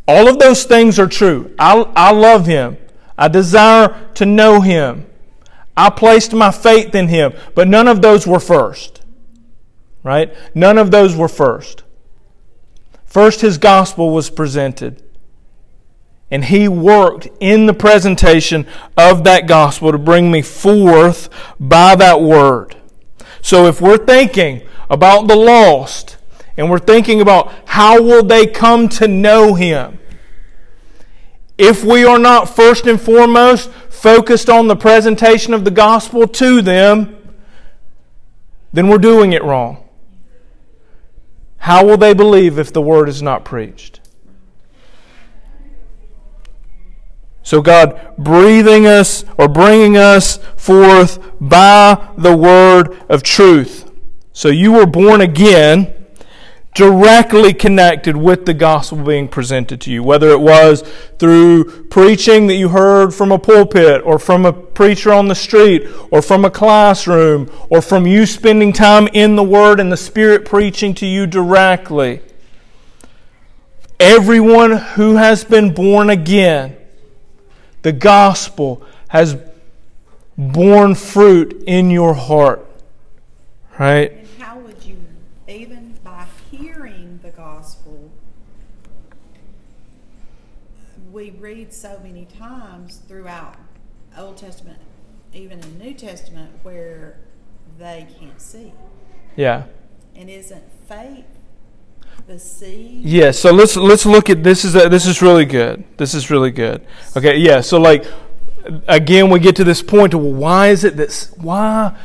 All 0.07 0.29
of 0.29 0.39
those 0.39 0.65
things 0.65 0.99
are 0.99 1.09
true. 1.09 1.55
I, 1.59 1.81
I 1.97 2.13
love 2.13 2.47
Him. 2.47 2.79
I 3.19 3.29
desire 3.29 4.09
to 4.15 4.25
know 4.25 4.61
Him. 4.61 5.07
I 5.77 5.91
placed 5.91 6.33
my 6.33 6.53
faith 6.53 6.95
in 6.95 7.09
Him. 7.09 7.33
But 7.55 7.69
none 7.69 7.89
of 7.89 8.01
those 8.01 8.27
were 8.27 8.41
first. 8.41 9.03
Right? 10.03 10.33
None 10.55 10.79
of 10.79 10.91
those 10.91 11.17
were 11.17 11.29
first. 11.29 11.83
First, 13.05 13.41
His 13.41 13.59
gospel 13.59 14.11
was 14.11 14.31
presented. 14.31 15.03
And 16.31 16.45
He 16.45 16.69
worked 16.69 17.29
in 17.41 17.67
the 17.67 17.75
presentation 17.75 18.67
of 18.97 19.25
that 19.25 19.49
gospel 19.49 19.91
to 19.91 19.99
bring 19.99 20.31
me 20.31 20.43
forth 20.43 21.29
by 21.59 21.97
that 21.97 22.21
word. 22.21 22.77
So 23.43 23.67
if 23.67 23.81
we're 23.81 24.05
thinking 24.05 24.63
about 24.89 25.29
the 25.29 25.37
lost 25.37 26.17
and 26.57 26.71
we're 26.71 26.79
thinking 26.79 27.21
about 27.21 27.53
how 27.67 28.03
will 28.03 28.23
they 28.23 28.47
come 28.47 28.89
to 28.91 29.09
know 29.09 29.55
him, 29.55 29.99
if 31.57 31.85
we 31.85 32.05
are 32.05 32.19
not 32.19 32.49
first 32.49 32.87
and 32.87 33.01
foremost 33.01 33.71
focused 33.89 34.49
on 34.49 34.67
the 34.67 34.77
presentation 34.77 35.53
of 35.53 35.65
the 35.65 35.71
gospel 35.71 36.27
to 36.27 36.63
them, 36.63 37.17
then 38.73 38.89
we're 38.89 38.99
doing 38.99 39.33
it 39.33 39.45
wrong. 39.45 39.89
How 41.59 41.85
will 41.85 41.99
they 41.99 42.15
believe 42.15 42.59
if 42.59 42.73
the 42.73 42.81
word 42.81 43.09
is 43.09 43.21
not 43.21 43.45
preached? 43.45 44.01
So, 47.43 47.63
God 47.63 48.15
breathing 48.19 48.87
us 48.87 49.25
or 49.39 49.49
bringing 49.49 49.97
us 49.97 50.39
forth 50.57 51.19
by 51.41 52.13
the 52.17 52.37
word 52.37 53.03
of 53.09 53.23
truth. 53.23 53.91
So, 54.33 54.49
you 54.49 54.73
were 54.73 54.87
born 54.87 55.21
again 55.21 55.95
directly 56.75 57.53
connected 57.53 58.17
with 58.17 58.47
the 58.47 58.55
gospel 58.55 58.99
being 58.99 59.27
presented 59.27 59.81
to 59.81 59.91
you, 59.91 60.03
whether 60.03 60.31
it 60.31 60.41
was 60.41 60.83
through 61.19 61.65
preaching 61.89 62.47
that 62.47 62.55
you 62.55 62.69
heard 62.69 63.13
from 63.13 63.33
a 63.33 63.39
pulpit, 63.39 64.01
or 64.05 64.19
from 64.19 64.47
a 64.47 64.53
preacher 64.53 65.13
on 65.13 65.29
the 65.29 65.35
street, 65.35 65.87
or 66.11 66.23
from 66.23 66.45
a 66.45 66.51
classroom, 66.51 67.51
or 67.71 67.83
from 67.83 68.07
you 68.07 68.25
spending 68.25 68.73
time 68.73 69.09
in 69.13 69.35
the 69.35 69.43
Word 69.43 69.81
and 69.81 69.91
the 69.91 69.97
Spirit 69.97 70.45
preaching 70.45 70.95
to 70.95 71.07
you 71.07 71.27
directly. 71.27 72.21
Everyone 73.99 74.77
who 74.77 75.17
has 75.17 75.45
been 75.45 75.75
born 75.75 76.09
again 76.09 76.77
the 77.83 77.93
gospel 77.93 78.83
has 79.09 79.37
borne 80.37 80.95
fruit 80.95 81.63
in 81.67 81.91
your 81.91 82.15
heart. 82.15 82.67
Right? 83.79 84.13
And 84.13 84.29
how 84.39 84.59
would 84.59 84.85
you, 84.85 84.99
even 85.49 85.99
by 86.05 86.27
hearing 86.51 87.21
the 87.23 87.31
gospel, 87.31 88.11
we 91.11 91.31
read 91.31 91.73
so 91.73 91.99
many 92.03 92.27
times 92.27 93.01
throughout 93.09 93.57
Old 94.17 94.37
Testament, 94.37 94.79
even 95.33 95.61
in 95.61 95.79
New 95.79 95.95
Testament, 95.95 96.51
where 96.63 97.19
they 97.79 98.07
can't 98.19 98.41
see. 98.41 98.73
Yeah. 99.37 99.65
And 100.15 100.29
isn't 100.29 100.65
faith 100.87 101.40
the 102.31 102.39
seed? 102.39 103.03
Yeah, 103.05 103.33
so 103.33 103.53
let's 103.53 103.77
let's 103.77 104.07
look 104.07 104.31
at 104.31 104.45
this 104.45 104.65
is 104.65 104.77
a, 104.77 104.89
this 104.89 105.05
is 105.07 105.21
really 105.21 105.45
good. 105.45 105.85
This 105.97 106.15
is 106.15 106.31
really 106.31 106.53
good. 106.53 106.87
Okay, 107.17 107.37
yeah. 107.39 107.61
So 107.61 107.79
like 107.81 108.07
again, 108.87 109.31
we 109.31 109.41
get 109.41 109.57
to 109.57 109.65
this 109.65 109.83
point 109.83 110.15
of 110.15 110.21
well, 110.23 110.33
why 110.33 110.69
is 110.69 110.85
it 110.85 110.97
that 110.97 111.31
why 111.39 111.97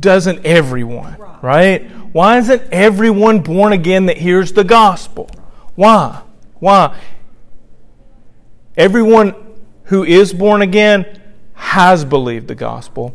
doesn't 0.00 0.44
everyone 0.44 1.16
Right. 1.18 1.42
right? 1.42 1.90
Why 2.12 2.38
isn't 2.38 2.62
everyone 2.72 3.40
born 3.40 3.72
again 3.72 4.06
that 4.06 4.16
hears 4.16 4.52
the 4.52 4.64
gospel? 4.64 5.30
Why? 5.76 6.22
Why? 6.58 6.98
Everyone 8.76 9.34
who 9.84 10.02
is 10.02 10.32
born 10.32 10.60
again 10.62 11.06
has 11.54 12.04
believed 12.04 12.48
the 12.48 12.54
gospel. 12.56 13.14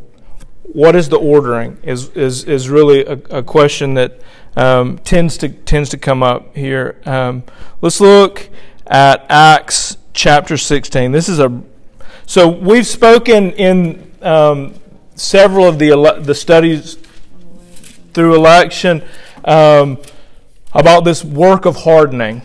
What 0.61 0.95
is 0.95 1.09
the 1.09 1.17
ordering? 1.17 1.77
Is 1.83 2.09
is 2.09 2.45
is 2.45 2.69
really 2.69 3.05
a, 3.05 3.13
a 3.39 3.43
question 3.43 3.95
that 3.95 4.21
um, 4.55 4.97
tends 4.99 5.37
to 5.39 5.49
tends 5.49 5.89
to 5.89 5.97
come 5.97 6.23
up 6.23 6.55
here. 6.55 7.01
Um, 7.05 7.43
let's 7.81 7.99
look 7.99 8.49
at 8.87 9.25
Acts 9.29 9.97
chapter 10.13 10.57
sixteen. 10.57 11.11
This 11.11 11.29
is 11.29 11.39
a 11.39 11.61
so 12.25 12.47
we've 12.47 12.87
spoken 12.87 13.51
in 13.51 14.11
um, 14.21 14.75
several 15.15 15.67
of 15.67 15.79
the 15.79 15.89
ele- 15.91 16.21
the 16.21 16.35
studies 16.35 16.97
through 18.13 18.35
election 18.35 19.03
um, 19.45 19.97
about 20.73 21.03
this 21.03 21.23
work 21.23 21.65
of 21.65 21.77
hardening 21.77 22.41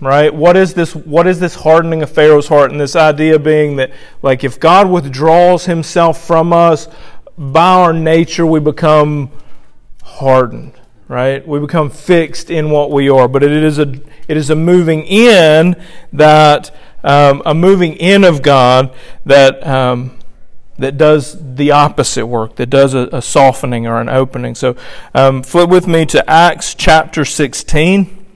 right 0.00 0.32
what 0.32 0.56
is 0.56 0.74
this 0.74 0.94
what 0.94 1.26
is 1.26 1.40
this 1.40 1.56
hardening 1.56 2.02
of 2.02 2.10
pharaoh's 2.10 2.46
heart 2.46 2.70
and 2.70 2.80
this 2.80 2.94
idea 2.94 3.36
being 3.36 3.76
that 3.76 3.90
like 4.22 4.44
if 4.44 4.60
god 4.60 4.88
withdraws 4.88 5.64
himself 5.64 6.24
from 6.24 6.52
us 6.52 6.88
by 7.36 7.74
our 7.74 7.92
nature 7.92 8.46
we 8.46 8.60
become 8.60 9.28
hardened 10.04 10.77
right 11.08 11.48
we 11.48 11.58
become 11.58 11.90
fixed 11.90 12.50
in 12.50 12.70
what 12.70 12.90
we 12.90 13.08
are 13.08 13.26
but 13.26 13.42
it 13.42 13.50
is 13.50 13.78
a 13.78 14.00
it 14.28 14.36
is 14.36 14.50
a 14.50 14.54
moving 14.54 15.04
in 15.04 15.74
that 16.12 16.70
um, 17.02 17.42
a 17.46 17.54
moving 17.54 17.94
in 17.94 18.24
of 18.24 18.42
god 18.42 18.94
that 19.24 19.66
um, 19.66 20.18
that 20.78 20.96
does 20.96 21.36
the 21.56 21.72
opposite 21.72 22.26
work, 22.26 22.56
that 22.56 22.70
does 22.70 22.94
a, 22.94 23.08
a 23.12 23.20
softening 23.20 23.86
or 23.86 24.00
an 24.00 24.08
opening. 24.08 24.54
So, 24.54 24.76
um, 25.12 25.42
flip 25.42 25.68
with 25.68 25.86
me 25.86 26.06
to 26.06 26.28
Acts 26.30 26.74
chapter 26.74 27.24
16. 27.24 28.26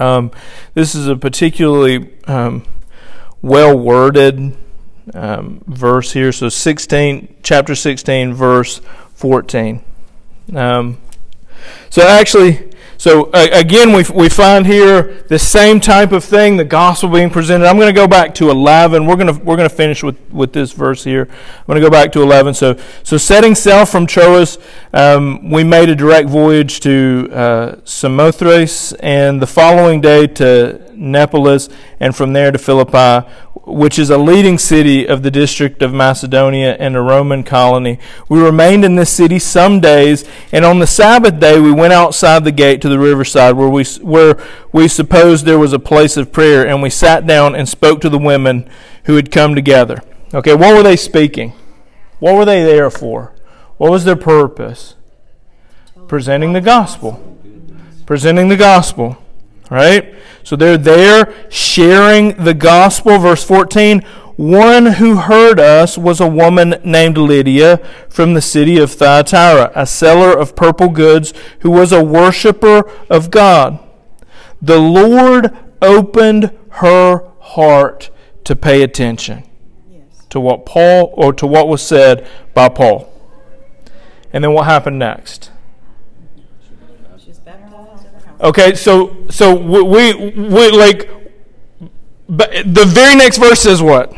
Um, 0.00 0.32
this 0.74 0.94
is 0.94 1.06
a 1.06 1.16
particularly 1.16 2.12
um, 2.26 2.64
well 3.40 3.78
worded 3.78 4.56
um, 5.14 5.62
verse 5.66 6.12
here. 6.12 6.32
So, 6.32 6.48
16, 6.48 7.36
chapter 7.44 7.76
16, 7.76 8.34
verse 8.34 8.80
14. 9.14 9.84
Um, 10.54 10.98
so, 11.90 12.06
actually, 12.06 12.74
so 13.04 13.24
uh, 13.32 13.48
again, 13.52 13.92
we, 13.92 14.04
we 14.14 14.28
find 14.28 14.66
here 14.66 15.24
the 15.28 15.38
same 15.38 15.78
type 15.80 16.12
of 16.12 16.24
thing, 16.24 16.56
the 16.56 16.64
gospel 16.64 17.10
being 17.10 17.28
presented. 17.28 17.66
I'm 17.66 17.76
going 17.76 17.92
to 17.92 18.00
go 18.00 18.06
back 18.06 18.34
to 18.36 18.48
11. 18.48 19.04
We're 19.04 19.16
going 19.16 19.26
to 19.26 19.44
we're 19.44 19.56
going 19.56 19.68
to 19.68 19.74
finish 19.74 20.02
with, 20.02 20.18
with 20.30 20.54
this 20.54 20.72
verse 20.72 21.04
here. 21.04 21.28
I'm 21.30 21.66
going 21.66 21.80
to 21.80 21.86
go 21.86 21.90
back 21.90 22.12
to 22.12 22.22
11. 22.22 22.54
So 22.54 22.78
so 23.02 23.18
setting 23.18 23.54
sail 23.54 23.84
from 23.84 24.06
Troas, 24.06 24.58
um, 24.94 25.50
we 25.50 25.64
made 25.64 25.90
a 25.90 25.94
direct 25.94 26.30
voyage 26.30 26.80
to 26.80 27.28
uh, 27.32 27.76
Samothrace, 27.84 28.94
and 29.00 29.42
the 29.42 29.46
following 29.46 30.00
day 30.00 30.26
to 30.28 30.80
Neapolis, 30.94 31.68
and 32.00 32.16
from 32.16 32.32
there 32.32 32.52
to 32.52 32.58
Philippi, 32.58 33.28
which 33.66 33.98
is 33.98 34.10
a 34.10 34.18
leading 34.18 34.58
city 34.58 35.06
of 35.06 35.22
the 35.22 35.30
district 35.30 35.82
of 35.82 35.92
Macedonia 35.92 36.76
and 36.78 36.94
a 36.96 37.00
Roman 37.00 37.42
colony. 37.42 37.98
We 38.28 38.40
remained 38.40 38.84
in 38.84 38.96
this 38.96 39.10
city 39.10 39.38
some 39.38 39.80
days, 39.80 40.24
and 40.52 40.64
on 40.64 40.78
the 40.78 40.86
Sabbath 40.86 41.40
day 41.40 41.58
we 41.58 41.72
went 41.72 41.92
outside 41.92 42.44
the 42.44 42.52
gate 42.52 42.82
to 42.82 42.88
the 42.88 42.98
riverside, 42.98 43.56
where 43.56 43.68
we 43.68 43.84
where 44.02 44.38
we 44.72 44.88
supposed 44.88 45.44
there 45.44 45.58
was 45.58 45.72
a 45.72 45.78
place 45.78 46.16
of 46.16 46.32
prayer, 46.32 46.66
and 46.66 46.82
we 46.82 46.90
sat 46.90 47.26
down 47.26 47.54
and 47.54 47.68
spoke 47.68 48.00
to 48.02 48.10
the 48.10 48.18
women 48.18 48.68
who 49.04 49.16
had 49.16 49.30
come 49.30 49.54
together. 49.54 50.02
Okay, 50.34 50.54
what 50.54 50.74
were 50.74 50.82
they 50.82 50.96
speaking? 50.96 51.52
What 52.18 52.34
were 52.34 52.44
they 52.44 52.62
there 52.62 52.90
for? 52.90 53.32
What 53.76 53.90
was 53.90 54.04
their 54.04 54.16
purpose? 54.16 54.94
Presenting 56.06 56.52
the 56.52 56.60
gospel. 56.60 57.38
Presenting 58.06 58.48
the 58.48 58.56
gospel. 58.56 59.16
Right? 59.74 60.14
So 60.44 60.54
they're 60.54 60.78
there 60.78 61.34
sharing 61.50 62.44
the 62.44 62.54
gospel. 62.54 63.18
Verse 63.18 63.42
14 63.42 64.02
One 64.36 64.86
who 64.86 65.16
heard 65.16 65.58
us 65.58 65.98
was 65.98 66.20
a 66.20 66.28
woman 66.28 66.76
named 66.84 67.18
Lydia 67.18 67.78
from 68.08 68.34
the 68.34 68.40
city 68.40 68.78
of 68.78 68.92
Thyatira, 68.92 69.72
a 69.74 69.84
seller 69.84 70.30
of 70.30 70.54
purple 70.54 70.90
goods 70.90 71.34
who 71.60 71.72
was 71.72 71.90
a 71.90 72.04
worshiper 72.04 72.88
of 73.10 73.32
God. 73.32 73.80
The 74.62 74.78
Lord 74.78 75.50
opened 75.82 76.56
her 76.74 77.28
heart 77.40 78.10
to 78.44 78.54
pay 78.54 78.82
attention 78.82 79.42
to 80.30 80.38
what 80.38 80.64
Paul 80.64 81.12
or 81.14 81.32
to 81.32 81.48
what 81.48 81.66
was 81.66 81.82
said 81.82 82.28
by 82.54 82.68
Paul. 82.68 83.12
And 84.32 84.44
then 84.44 84.52
what 84.52 84.66
happened 84.66 85.00
next? 85.00 85.50
She's 87.18 87.38
baptized 87.38 88.06
in 88.06 88.12
the 88.12 88.20
house. 88.20 88.33
Okay, 88.44 88.74
so 88.74 89.16
so 89.30 89.54
we 89.54 89.82
we, 89.82 90.30
we 90.30 90.70
like 90.70 91.08
but 92.28 92.50
the 92.52 92.84
very 92.86 93.16
next 93.16 93.38
verse 93.38 93.60
says 93.60 93.82
what? 93.82 94.10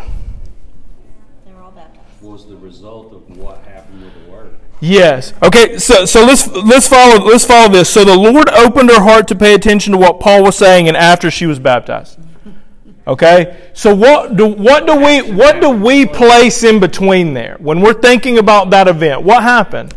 They 1.45 1.53
were 1.53 1.63
all 1.63 1.71
baptized. 1.71 2.23
was 2.23 2.47
the 2.47 2.57
result 2.57 3.13
of 3.13 3.37
what 3.37 3.59
happened 3.65 4.03
with 4.03 4.15
the 4.15 4.31
word. 4.31 4.57
Yes. 4.81 5.33
Okay, 5.45 5.79
so 5.79 6.05
so 6.05 6.25
let's 6.25 6.49
let's 6.49 6.89
follow 6.89 7.25
let's 7.25 7.45
follow 7.45 7.71
this. 7.71 7.89
So 7.89 8.05
the 8.05 8.17
Lord 8.17 8.49
opened 8.51 8.91
her 8.91 9.01
heart 9.01 9.29
to 9.29 9.37
pay 9.37 9.55
attention 9.55 9.93
to 9.93 9.99
what 9.99 10.19
Paul 10.19 10.43
was 10.43 10.57
saying 10.57 10.89
and 10.89 10.97
after 10.97 11.31
she 11.31 11.47
was 11.47 11.59
baptized. 11.59 12.19
Okay? 13.07 13.71
So 13.75 13.95
what 13.95 14.37
do 14.37 14.47
what 14.47 14.87
do 14.87 14.97
we 14.97 15.23
what 15.23 15.61
do 15.61 15.71
we 15.71 16.05
place 16.05 16.65
in 16.65 16.81
between 16.81 17.35
there 17.35 17.57
when 17.61 17.81
we're 17.81 18.01
thinking 18.01 18.39
about 18.39 18.71
that 18.71 18.89
event? 18.89 19.23
What 19.23 19.45
happened? 19.45 19.95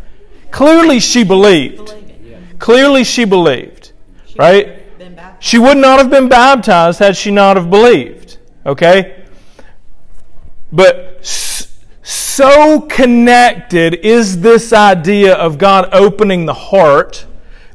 Clearly 0.52 1.00
she 1.00 1.24
believed. 1.24 1.96
Clearly 2.60 3.04
she 3.04 3.26
believed. 3.26 3.79
She 4.40 4.46
Right? 4.46 4.76
She 5.40 5.58
would 5.58 5.78
not 5.78 6.00
have 6.00 6.10
been 6.10 6.30
baptized 6.30 7.00
had 7.00 7.18
she 7.18 7.32
not 7.32 7.58
have 7.58 7.70
believed. 7.70 8.38
Okay? 8.66 9.26
But 10.72 11.26
so 11.26 12.82
connected 12.82 13.96
is 13.96 14.42
this 14.42 14.72
idea 14.72 15.36
of 15.36 15.58
God 15.58 15.90
opening 15.92 16.46
the 16.46 16.54
heart 16.54 17.26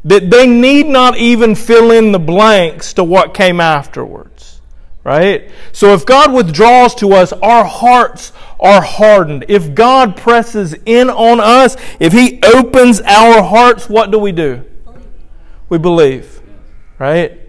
that 0.05 0.31
they 0.31 0.47
need 0.47 0.87
not 0.87 1.17
even 1.17 1.55
fill 1.55 1.91
in 1.91 2.13
the 2.13 2.19
blanks 2.19 2.93
to 2.95 3.05
what 3.05 3.35
came 3.35 3.61
afterwards. 3.61 4.61
Right? 5.03 5.51
So 5.73 5.93
if 5.93 6.07
God 6.07 6.33
withdraws 6.33 6.95
to 6.97 7.13
us, 7.13 7.33
our 7.35 7.65
hearts 7.65 8.33
are 8.59 8.81
hardened. 8.81 9.45
If 9.49 9.75
God 9.75 10.17
presses 10.17 10.75
in 10.87 11.11
on 11.11 11.41
us, 11.41 11.77
if 12.01 12.15
He 12.15 12.41
opens 12.43 13.03
our 13.03 13.43
hearts, 13.43 13.89
what 13.89 14.11
do 14.11 14.19
we 14.19 14.33
do? 14.33 14.65
We 15.69 15.77
believe. 15.77 16.34
Right? 16.99 17.41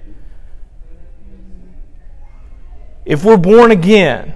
If 3.06 3.24
we're 3.24 3.38
born 3.38 3.72
again, 3.72 4.34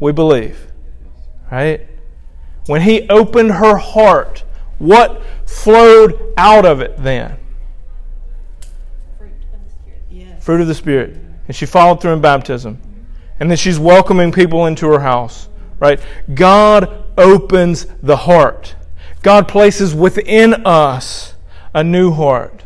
we 0.00 0.12
believe. 0.12 0.66
Right? 1.50 1.86
When 2.66 2.82
he 2.82 3.08
opened 3.08 3.52
her 3.52 3.76
heart, 3.76 4.42
what 4.78 5.22
flowed 5.46 6.34
out 6.36 6.66
of 6.66 6.80
it 6.80 6.96
then? 6.98 7.38
Fruit 9.16 9.30
of 9.30 9.64
the 9.64 9.70
Spirit. 9.70 10.02
Yes. 10.10 10.44
Fruit 10.44 10.60
of 10.60 10.66
the 10.66 10.74
Spirit. 10.74 11.16
And 11.46 11.54
she 11.54 11.66
followed 11.66 12.00
through 12.00 12.14
in 12.14 12.20
baptism. 12.20 12.80
And 13.38 13.48
then 13.50 13.56
she's 13.56 13.78
welcoming 13.78 14.32
people 14.32 14.66
into 14.66 14.86
her 14.88 15.00
house. 15.00 15.48
Right? 15.78 16.00
God 16.34 17.04
opens 17.16 17.86
the 18.02 18.16
heart. 18.16 18.74
God 19.22 19.46
places 19.46 19.94
within 19.94 20.54
us 20.66 21.34
a 21.74 21.84
new 21.84 22.10
heart. 22.10 22.64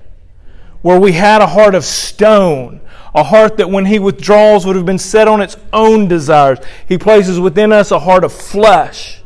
Where 0.82 0.98
we 0.98 1.12
had 1.12 1.42
a 1.42 1.46
heart 1.46 1.74
of 1.74 1.84
stone, 1.84 2.80
a 3.14 3.22
heart 3.22 3.56
that 3.58 3.70
when 3.70 3.86
He 3.86 3.98
withdraws 3.98 4.64
would 4.64 4.76
have 4.76 4.86
been 4.86 4.98
set 4.98 5.28
on 5.28 5.40
its 5.40 5.56
own 5.72 6.08
desires. 6.08 6.58
He 6.88 6.98
places 6.98 7.38
within 7.38 7.72
us 7.72 7.90
a 7.90 7.98
heart 7.98 8.24
of 8.24 8.32
flesh. 8.32 9.22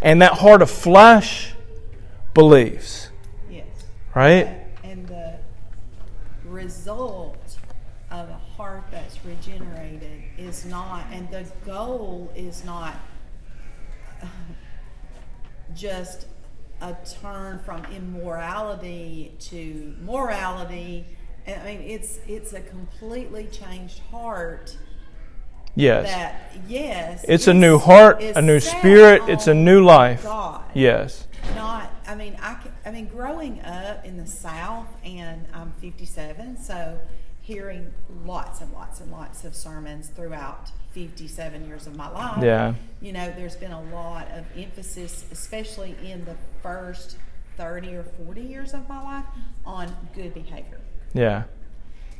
And 0.00 0.20
that 0.22 0.32
heart 0.32 0.62
of 0.62 0.70
flesh 0.70 1.54
believes. 2.34 3.10
Yes. 3.50 3.66
Right? 4.14 4.48
And 4.82 5.06
the 5.06 5.38
result 6.44 7.56
of 8.10 8.28
a 8.28 8.40
heart 8.56 8.84
that's 8.90 9.24
regenerated 9.24 10.22
is 10.38 10.64
not, 10.64 11.06
and 11.12 11.30
the 11.30 11.46
goal 11.64 12.32
is 12.34 12.64
not 12.64 12.96
uh, 14.22 14.26
just 15.74 16.26
a 16.82 16.96
turn 17.22 17.60
from 17.60 17.84
immorality 17.86 19.34
to 19.38 19.94
morality. 20.00 21.06
And, 21.46 21.60
I 21.62 21.64
mean, 21.64 21.80
it's 21.80 22.18
it's 22.26 22.52
a 22.52 22.60
completely 22.60 23.46
changed 23.46 24.00
heart. 24.10 24.76
Yes. 25.74 26.06
That 26.06 26.68
yes, 26.68 27.24
It's 27.26 27.46
a 27.46 27.54
new 27.54 27.78
heart, 27.78 28.20
a 28.22 28.42
new 28.42 28.60
spirit, 28.60 29.22
it's 29.26 29.46
a 29.46 29.54
new 29.54 29.82
life. 29.82 30.22
God, 30.22 30.62
Yes. 30.74 31.26
not 31.56 31.90
I 32.06 32.14
mean, 32.14 32.36
I, 32.42 32.58
I 32.84 32.90
mean, 32.90 33.06
growing 33.06 33.62
up 33.62 34.04
in 34.04 34.18
the 34.18 34.26
South, 34.26 34.88
and 35.02 35.46
I'm 35.54 35.72
57, 35.80 36.58
so 36.58 37.00
hearing 37.40 37.92
lots 38.26 38.60
and 38.60 38.70
lots 38.72 39.00
and 39.00 39.10
lots 39.10 39.44
of 39.44 39.54
sermons 39.54 40.08
throughout 40.08 40.70
57 40.92 41.66
years 41.66 41.86
of 41.86 41.96
my 41.96 42.08
life. 42.10 42.42
Yeah. 42.42 42.74
You 43.00 43.12
know, 43.12 43.32
there's 43.36 43.56
been 43.56 43.72
a 43.72 43.82
lot 43.94 44.28
of 44.32 44.44
emphasis, 44.56 45.24
especially 45.32 45.96
in 46.04 46.24
the 46.24 46.36
first 46.62 47.16
30 47.56 47.94
or 47.96 48.02
40 48.24 48.40
years 48.40 48.74
of 48.74 48.88
my 48.88 49.02
life, 49.02 49.24
on 49.66 49.94
good 50.14 50.34
behavior, 50.34 50.80
Yeah. 51.12 51.44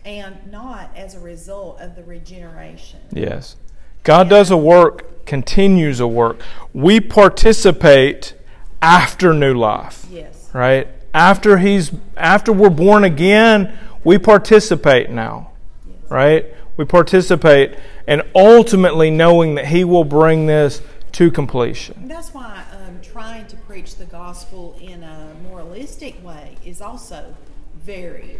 and 0.04 0.36
not 0.50 0.90
as 0.96 1.14
a 1.14 1.20
result 1.20 1.80
of 1.80 1.96
the 1.96 2.02
regeneration. 2.04 3.00
Yes. 3.12 3.56
God 4.04 4.28
does 4.28 4.50
a 4.50 4.56
work, 4.56 5.24
continues 5.26 6.00
a 6.00 6.06
work. 6.08 6.40
We 6.74 7.00
participate 7.00 8.34
after 8.80 9.32
new 9.32 9.54
life. 9.54 10.06
Yes. 10.10 10.50
Right? 10.52 10.88
After 11.14 11.58
he's 11.58 11.92
after 12.16 12.52
we're 12.52 12.70
born 12.70 13.04
again, 13.04 13.72
we 14.04 14.18
participate 14.18 15.10
now. 15.10 15.52
Yes. 15.86 16.10
Right? 16.10 16.46
We 16.76 16.84
participate 16.84 17.74
and 18.06 18.22
ultimately 18.34 19.10
knowing 19.10 19.54
that 19.56 19.66
he 19.66 19.84
will 19.84 20.04
bring 20.04 20.46
this 20.46 20.80
to 21.12 21.30
completion. 21.30 22.08
That's 22.08 22.32
why 22.32 22.64
um, 22.72 23.00
trying 23.02 23.46
to 23.48 23.56
preach 23.56 23.96
the 23.96 24.06
gospel 24.06 24.76
in 24.80 25.02
a 25.02 25.34
moralistic 25.42 26.24
way 26.24 26.56
is 26.64 26.80
also 26.80 27.34
very 27.84 28.38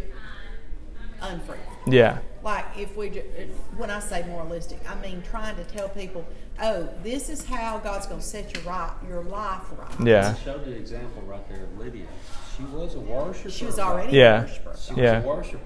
unfruitful. 1.21 1.73
Yeah. 1.87 2.17
Like 2.43 2.65
if 2.77 2.95
we, 2.97 3.09
ju- 3.11 3.23
uh, 3.37 3.41
when 3.77 3.89
I 3.91 3.99
say 3.99 4.23
moralistic, 4.27 4.79
I 4.89 4.95
mean 5.01 5.21
trying 5.21 5.55
to 5.57 5.63
tell 5.65 5.87
people, 5.89 6.25
oh, 6.61 6.89
this 7.03 7.29
is 7.29 7.45
how 7.45 7.77
God's 7.79 8.07
going 8.07 8.19
to 8.19 8.25
set 8.25 8.53
your 8.55 8.63
right, 8.63 8.91
your 9.07 9.23
life 9.23 9.61
right. 9.77 10.07
Yeah. 10.07 10.35
I 10.37 10.43
showed 10.43 10.65
the 10.65 10.71
example 10.75 11.21
right 11.23 11.47
there 11.49 11.63
of 11.63 11.77
Lydia. 11.77 12.05
She 12.57 12.63
was 12.63 12.95
a 12.95 12.99
worshiper. 12.99 13.49
She 13.51 13.65
was 13.65 13.79
already 13.79 14.17
Yeah. 14.17 14.39
a 14.39 14.41
worshiper. 14.41 14.75
She 14.85 14.93
was 14.93 14.97
Yeah. 15.03 15.21
a 15.23 15.27
worshiper. 15.27 15.59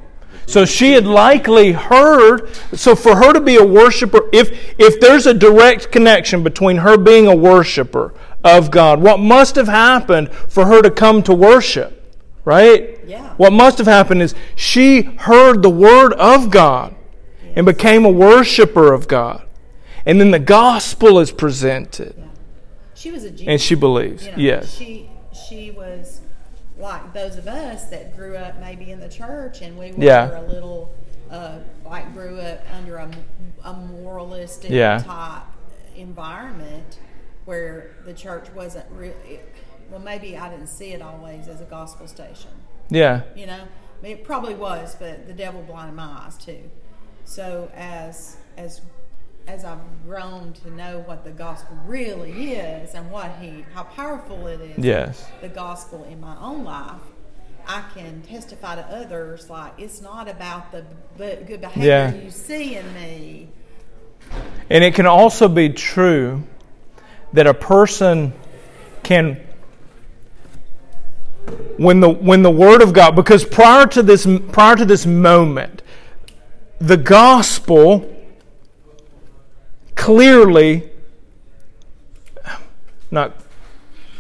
So 0.45 0.63
she 0.63 0.93
had 0.93 1.05
likely 1.05 1.73
heard. 1.73 2.49
So 2.73 2.95
for 2.95 3.17
her 3.17 3.34
to 3.34 3.41
be 3.41 3.57
a 3.57 3.65
worshiper, 3.65 4.30
if 4.32 4.49
if 4.80 4.99
there's 4.99 5.25
a 5.25 5.34
direct 5.34 5.91
connection 5.91 6.41
between 6.43 6.78
her 6.78 6.97
being 6.97 7.28
a 7.28 7.36
worshiper 7.36 8.13
of 8.43 8.71
God, 8.71 9.01
what 9.01 9.19
must 9.19 9.55
have 9.55 9.67
happened 9.67 10.32
for 10.32 10.65
her 10.67 10.82
to 10.82 10.89
come 10.89 11.21
to 11.23 11.34
worship, 11.34 12.15
right? 12.45 12.97
Yeah. 13.05 13.34
What 13.36 13.51
must 13.51 13.78
have 13.78 13.88
happened 13.88 14.21
is 14.21 14.36
she 14.55 15.01
heard 15.01 15.61
the 15.63 15.69
word 15.69 16.13
of 16.13 16.49
God 16.49 16.95
and 17.55 17.65
became 17.65 18.05
a 18.05 18.09
worshiper 18.09 18.93
of 18.93 19.07
God, 19.07 19.43
and 20.05 20.19
then 20.21 20.32
the 20.32 20.39
gospel 20.39 21.19
is 21.19 21.32
presented, 21.32 22.13
Yeah. 22.17 22.23
She 22.93 23.11
was 23.11 23.23
a 23.25 23.32
Jew. 23.32 23.45
and 23.47 23.59
she 23.59 23.75
believes. 23.75 24.25
You 24.25 24.32
know, 24.32 24.38
yes. 24.38 24.73
She 24.78 25.09
she 25.49 25.71
was 25.71 26.16
like 26.78 27.13
those 27.13 27.38
of 27.38 27.47
us 27.47 27.86
that 27.86 28.15
grew 28.15 28.36
up 28.38 28.59
maybe 28.59 28.91
in 28.91 28.99
the 28.99 29.09
church 29.09 29.61
and 29.61 29.78
we 29.78 29.91
were 29.91 30.03
Yeah. 30.03 30.39
a 30.39 30.43
little 30.47 30.93
uh, 31.30 31.59
like 31.86 32.13
grew 32.13 32.39
up 32.39 32.59
under 32.73 32.97
a, 32.97 33.11
a 33.65 33.73
moralistic 33.73 34.69
Yeah. 34.71 34.99
type 34.99 35.43
environment 35.95 36.99
where 37.45 37.91
the 38.05 38.13
church 38.13 38.47
wasn't 38.53 38.86
really 38.91 39.39
well 39.89 39.99
maybe 39.99 40.38
I 40.38 40.49
didn't 40.49 40.67
see 40.67 40.93
it 40.93 41.01
always 41.01 41.47
as 41.47 41.61
a 41.61 41.65
gospel 41.65 42.07
station 42.07 42.51
yeah. 42.89 43.23
you 43.36 43.45
know 43.47 43.61
I 43.99 44.03
mean, 44.03 44.11
it 44.17 44.23
probably 44.23 44.53
was 44.53 44.95
but 44.95 45.28
the 45.28 45.34
devil 45.34 45.61
blinded 45.63 45.95
my 45.95 46.23
eyes 46.25 46.38
too 46.38 46.69
so 47.25 47.71
as 47.75 48.38
as 48.57 48.82
as 49.47 49.63
I've 49.63 49.79
grown 50.05 50.53
to 50.63 50.71
know 50.71 50.99
what 51.05 51.23
the 51.23 51.31
gospel 51.31 51.77
really 51.85 52.53
is 52.53 52.93
and 52.93 53.09
what 53.11 53.31
he 53.41 53.65
how 53.73 53.83
powerful 53.83 54.47
it 54.47 54.59
is 54.61 54.83
Yes. 54.83 55.25
the 55.41 55.49
gospel 55.49 56.03
in 56.05 56.19
my 56.19 56.35
own 56.41 56.63
life 56.63 56.99
I 57.67 57.83
can 57.93 58.21
testify 58.21 58.75
to 58.75 58.81
others 58.81 59.49
like 59.49 59.73
it's 59.77 60.01
not 60.01 60.27
about 60.29 60.71
the 60.71 60.83
good 61.17 61.61
behavior 61.61 61.83
Yeah. 61.87 62.13
you 62.13 62.29
see 62.31 62.75
in 62.75 62.93
me 62.93 63.49
And 64.69 64.83
it 64.83 64.93
can 64.95 65.05
also 65.05 65.47
be 65.47 65.69
true 65.69 66.43
that 67.33 67.47
a 67.47 67.53
person 67.53 68.33
can 69.03 69.39
when 71.77 72.01
the 72.01 72.09
when 72.09 72.41
the 72.41 72.51
word 72.51 72.81
of 72.81 72.91
God 72.91 73.15
because 73.15 73.45
prior 73.45 73.85
to 73.87 74.03
this 74.03 74.27
prior 74.51 74.75
to 74.75 74.83
this 74.85 75.05
moment 75.05 75.81
the 76.79 76.97
gospel 76.97 78.13
clearly 79.97 80.89
not 83.11 83.33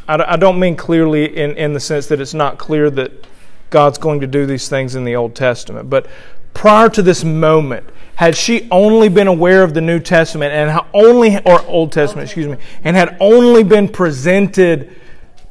I, 0.07 0.33
I 0.33 0.37
don't 0.37 0.59
mean 0.59 0.75
clearly 0.75 1.37
in, 1.37 1.55
in 1.57 1.73
the 1.73 1.79
sense 1.79 2.07
that 2.07 2.19
it's 2.19 2.33
not 2.33 2.57
clear 2.57 2.89
that 2.91 3.11
God's 3.69 3.97
going 3.97 4.21
to 4.21 4.27
do 4.27 4.45
these 4.45 4.69
things 4.69 4.95
in 4.95 5.03
the 5.03 5.15
Old 5.15 5.35
Testament. 5.35 5.89
But 5.89 6.07
prior 6.53 6.89
to 6.89 7.01
this 7.01 7.23
moment, 7.23 7.89
had 8.15 8.35
she 8.35 8.67
only 8.71 9.09
been 9.09 9.27
aware 9.27 9.63
of 9.63 9.73
the 9.73 9.81
New 9.81 9.99
Testament 9.99 10.53
and 10.53 10.79
only, 10.93 11.37
or 11.45 11.61
Old 11.67 11.91
Testament, 11.91 12.27
excuse 12.27 12.47
me, 12.47 12.57
and 12.83 12.95
had 12.95 13.17
only 13.19 13.63
been 13.63 13.87
presented 13.87 14.95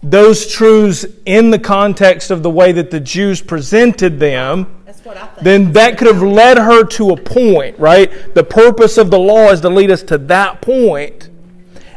those 0.02 0.52
truths 0.52 1.04
in 1.26 1.50
the 1.50 1.58
context 1.58 2.30
of 2.30 2.42
the 2.42 2.50
way 2.50 2.72
that 2.72 2.90
the 2.90 3.00
Jews 3.00 3.40
presented 3.42 4.18
them, 4.18 4.84
that's 5.06 5.18
what 5.18 5.22
I 5.22 5.26
think 5.34 5.44
then 5.44 5.72
that 5.72 5.98
could 5.98 6.06
have 6.06 6.22
led 6.22 6.58
her 6.58 6.84
to 6.84 7.10
a 7.10 7.16
point, 7.16 7.78
right? 7.78 8.34
The 8.34 8.44
purpose 8.44 8.98
of 8.98 9.10
the 9.10 9.18
law 9.18 9.50
is 9.50 9.60
to 9.60 9.68
lead 9.68 9.90
us 9.90 10.02
to 10.04 10.18
that 10.18 10.60
point, 10.60 11.28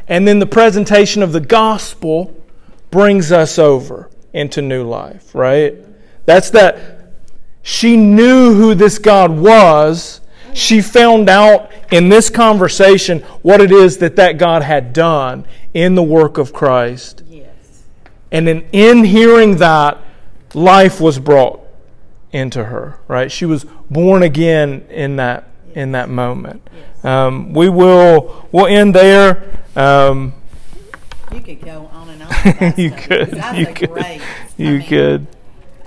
and 0.08 0.28
then 0.28 0.40
the 0.40 0.46
presentation 0.46 1.24
of 1.24 1.32
the 1.32 1.40
gospel 1.40 2.36
brings 2.92 3.32
us 3.32 3.60
over 3.60 4.10
into 4.34 4.62
new 4.62 4.88
life, 4.88 5.34
right? 5.34 5.76
That's 6.26 6.50
that 6.52 7.12
she 7.62 7.98
knew 7.98 8.54
who 8.54 8.76
this 8.76 9.00
God 9.00 9.32
was. 9.32 10.22
She 10.54 10.82
found 10.82 11.30
out 11.30 11.72
in 11.92 12.10
this 12.10 12.30
conversation 12.30 13.20
what 13.42 13.62
it 13.62 13.72
is 13.72 13.98
that 14.00 14.16
that 14.16 14.38
God 14.38 14.64
had 14.64 14.94
done 14.94 15.46
in 15.74 15.96
the 15.96 16.04
work 16.04 16.38
of 16.38 16.52
Christ. 16.54 17.24
yes 17.30 17.84
And 18.32 18.50
in, 18.50 18.68
in 18.72 19.04
hearing 19.04 19.58
that, 19.58 20.00
life 20.56 21.00
was 21.00 21.20
brought 21.20 21.59
into 22.32 22.66
her, 22.66 22.98
right? 23.08 23.32
She 23.32 23.46
was 23.46 23.66
born 23.90 24.24
again 24.24 24.86
in 24.90 25.16
that 25.18 25.46
in 25.74 25.92
that 25.94 26.10
moment. 26.10 26.68
Um, 27.04 27.54
we 27.54 27.70
will 27.70 28.48
we'll 28.52 28.68
end 28.68 28.96
there. 28.96 29.64
Um, 29.76 30.34
you 31.32 31.42
could 31.42 31.62
go 31.62 31.90
on 31.94 32.10
and 32.10 32.24
on 32.24 32.74
you 32.78 32.92
could. 32.92 33.30
You 33.56 33.68
could. 33.74 33.98
I 34.00 34.22
You 34.58 34.80
mean, 34.80 34.88
could. 34.88 35.28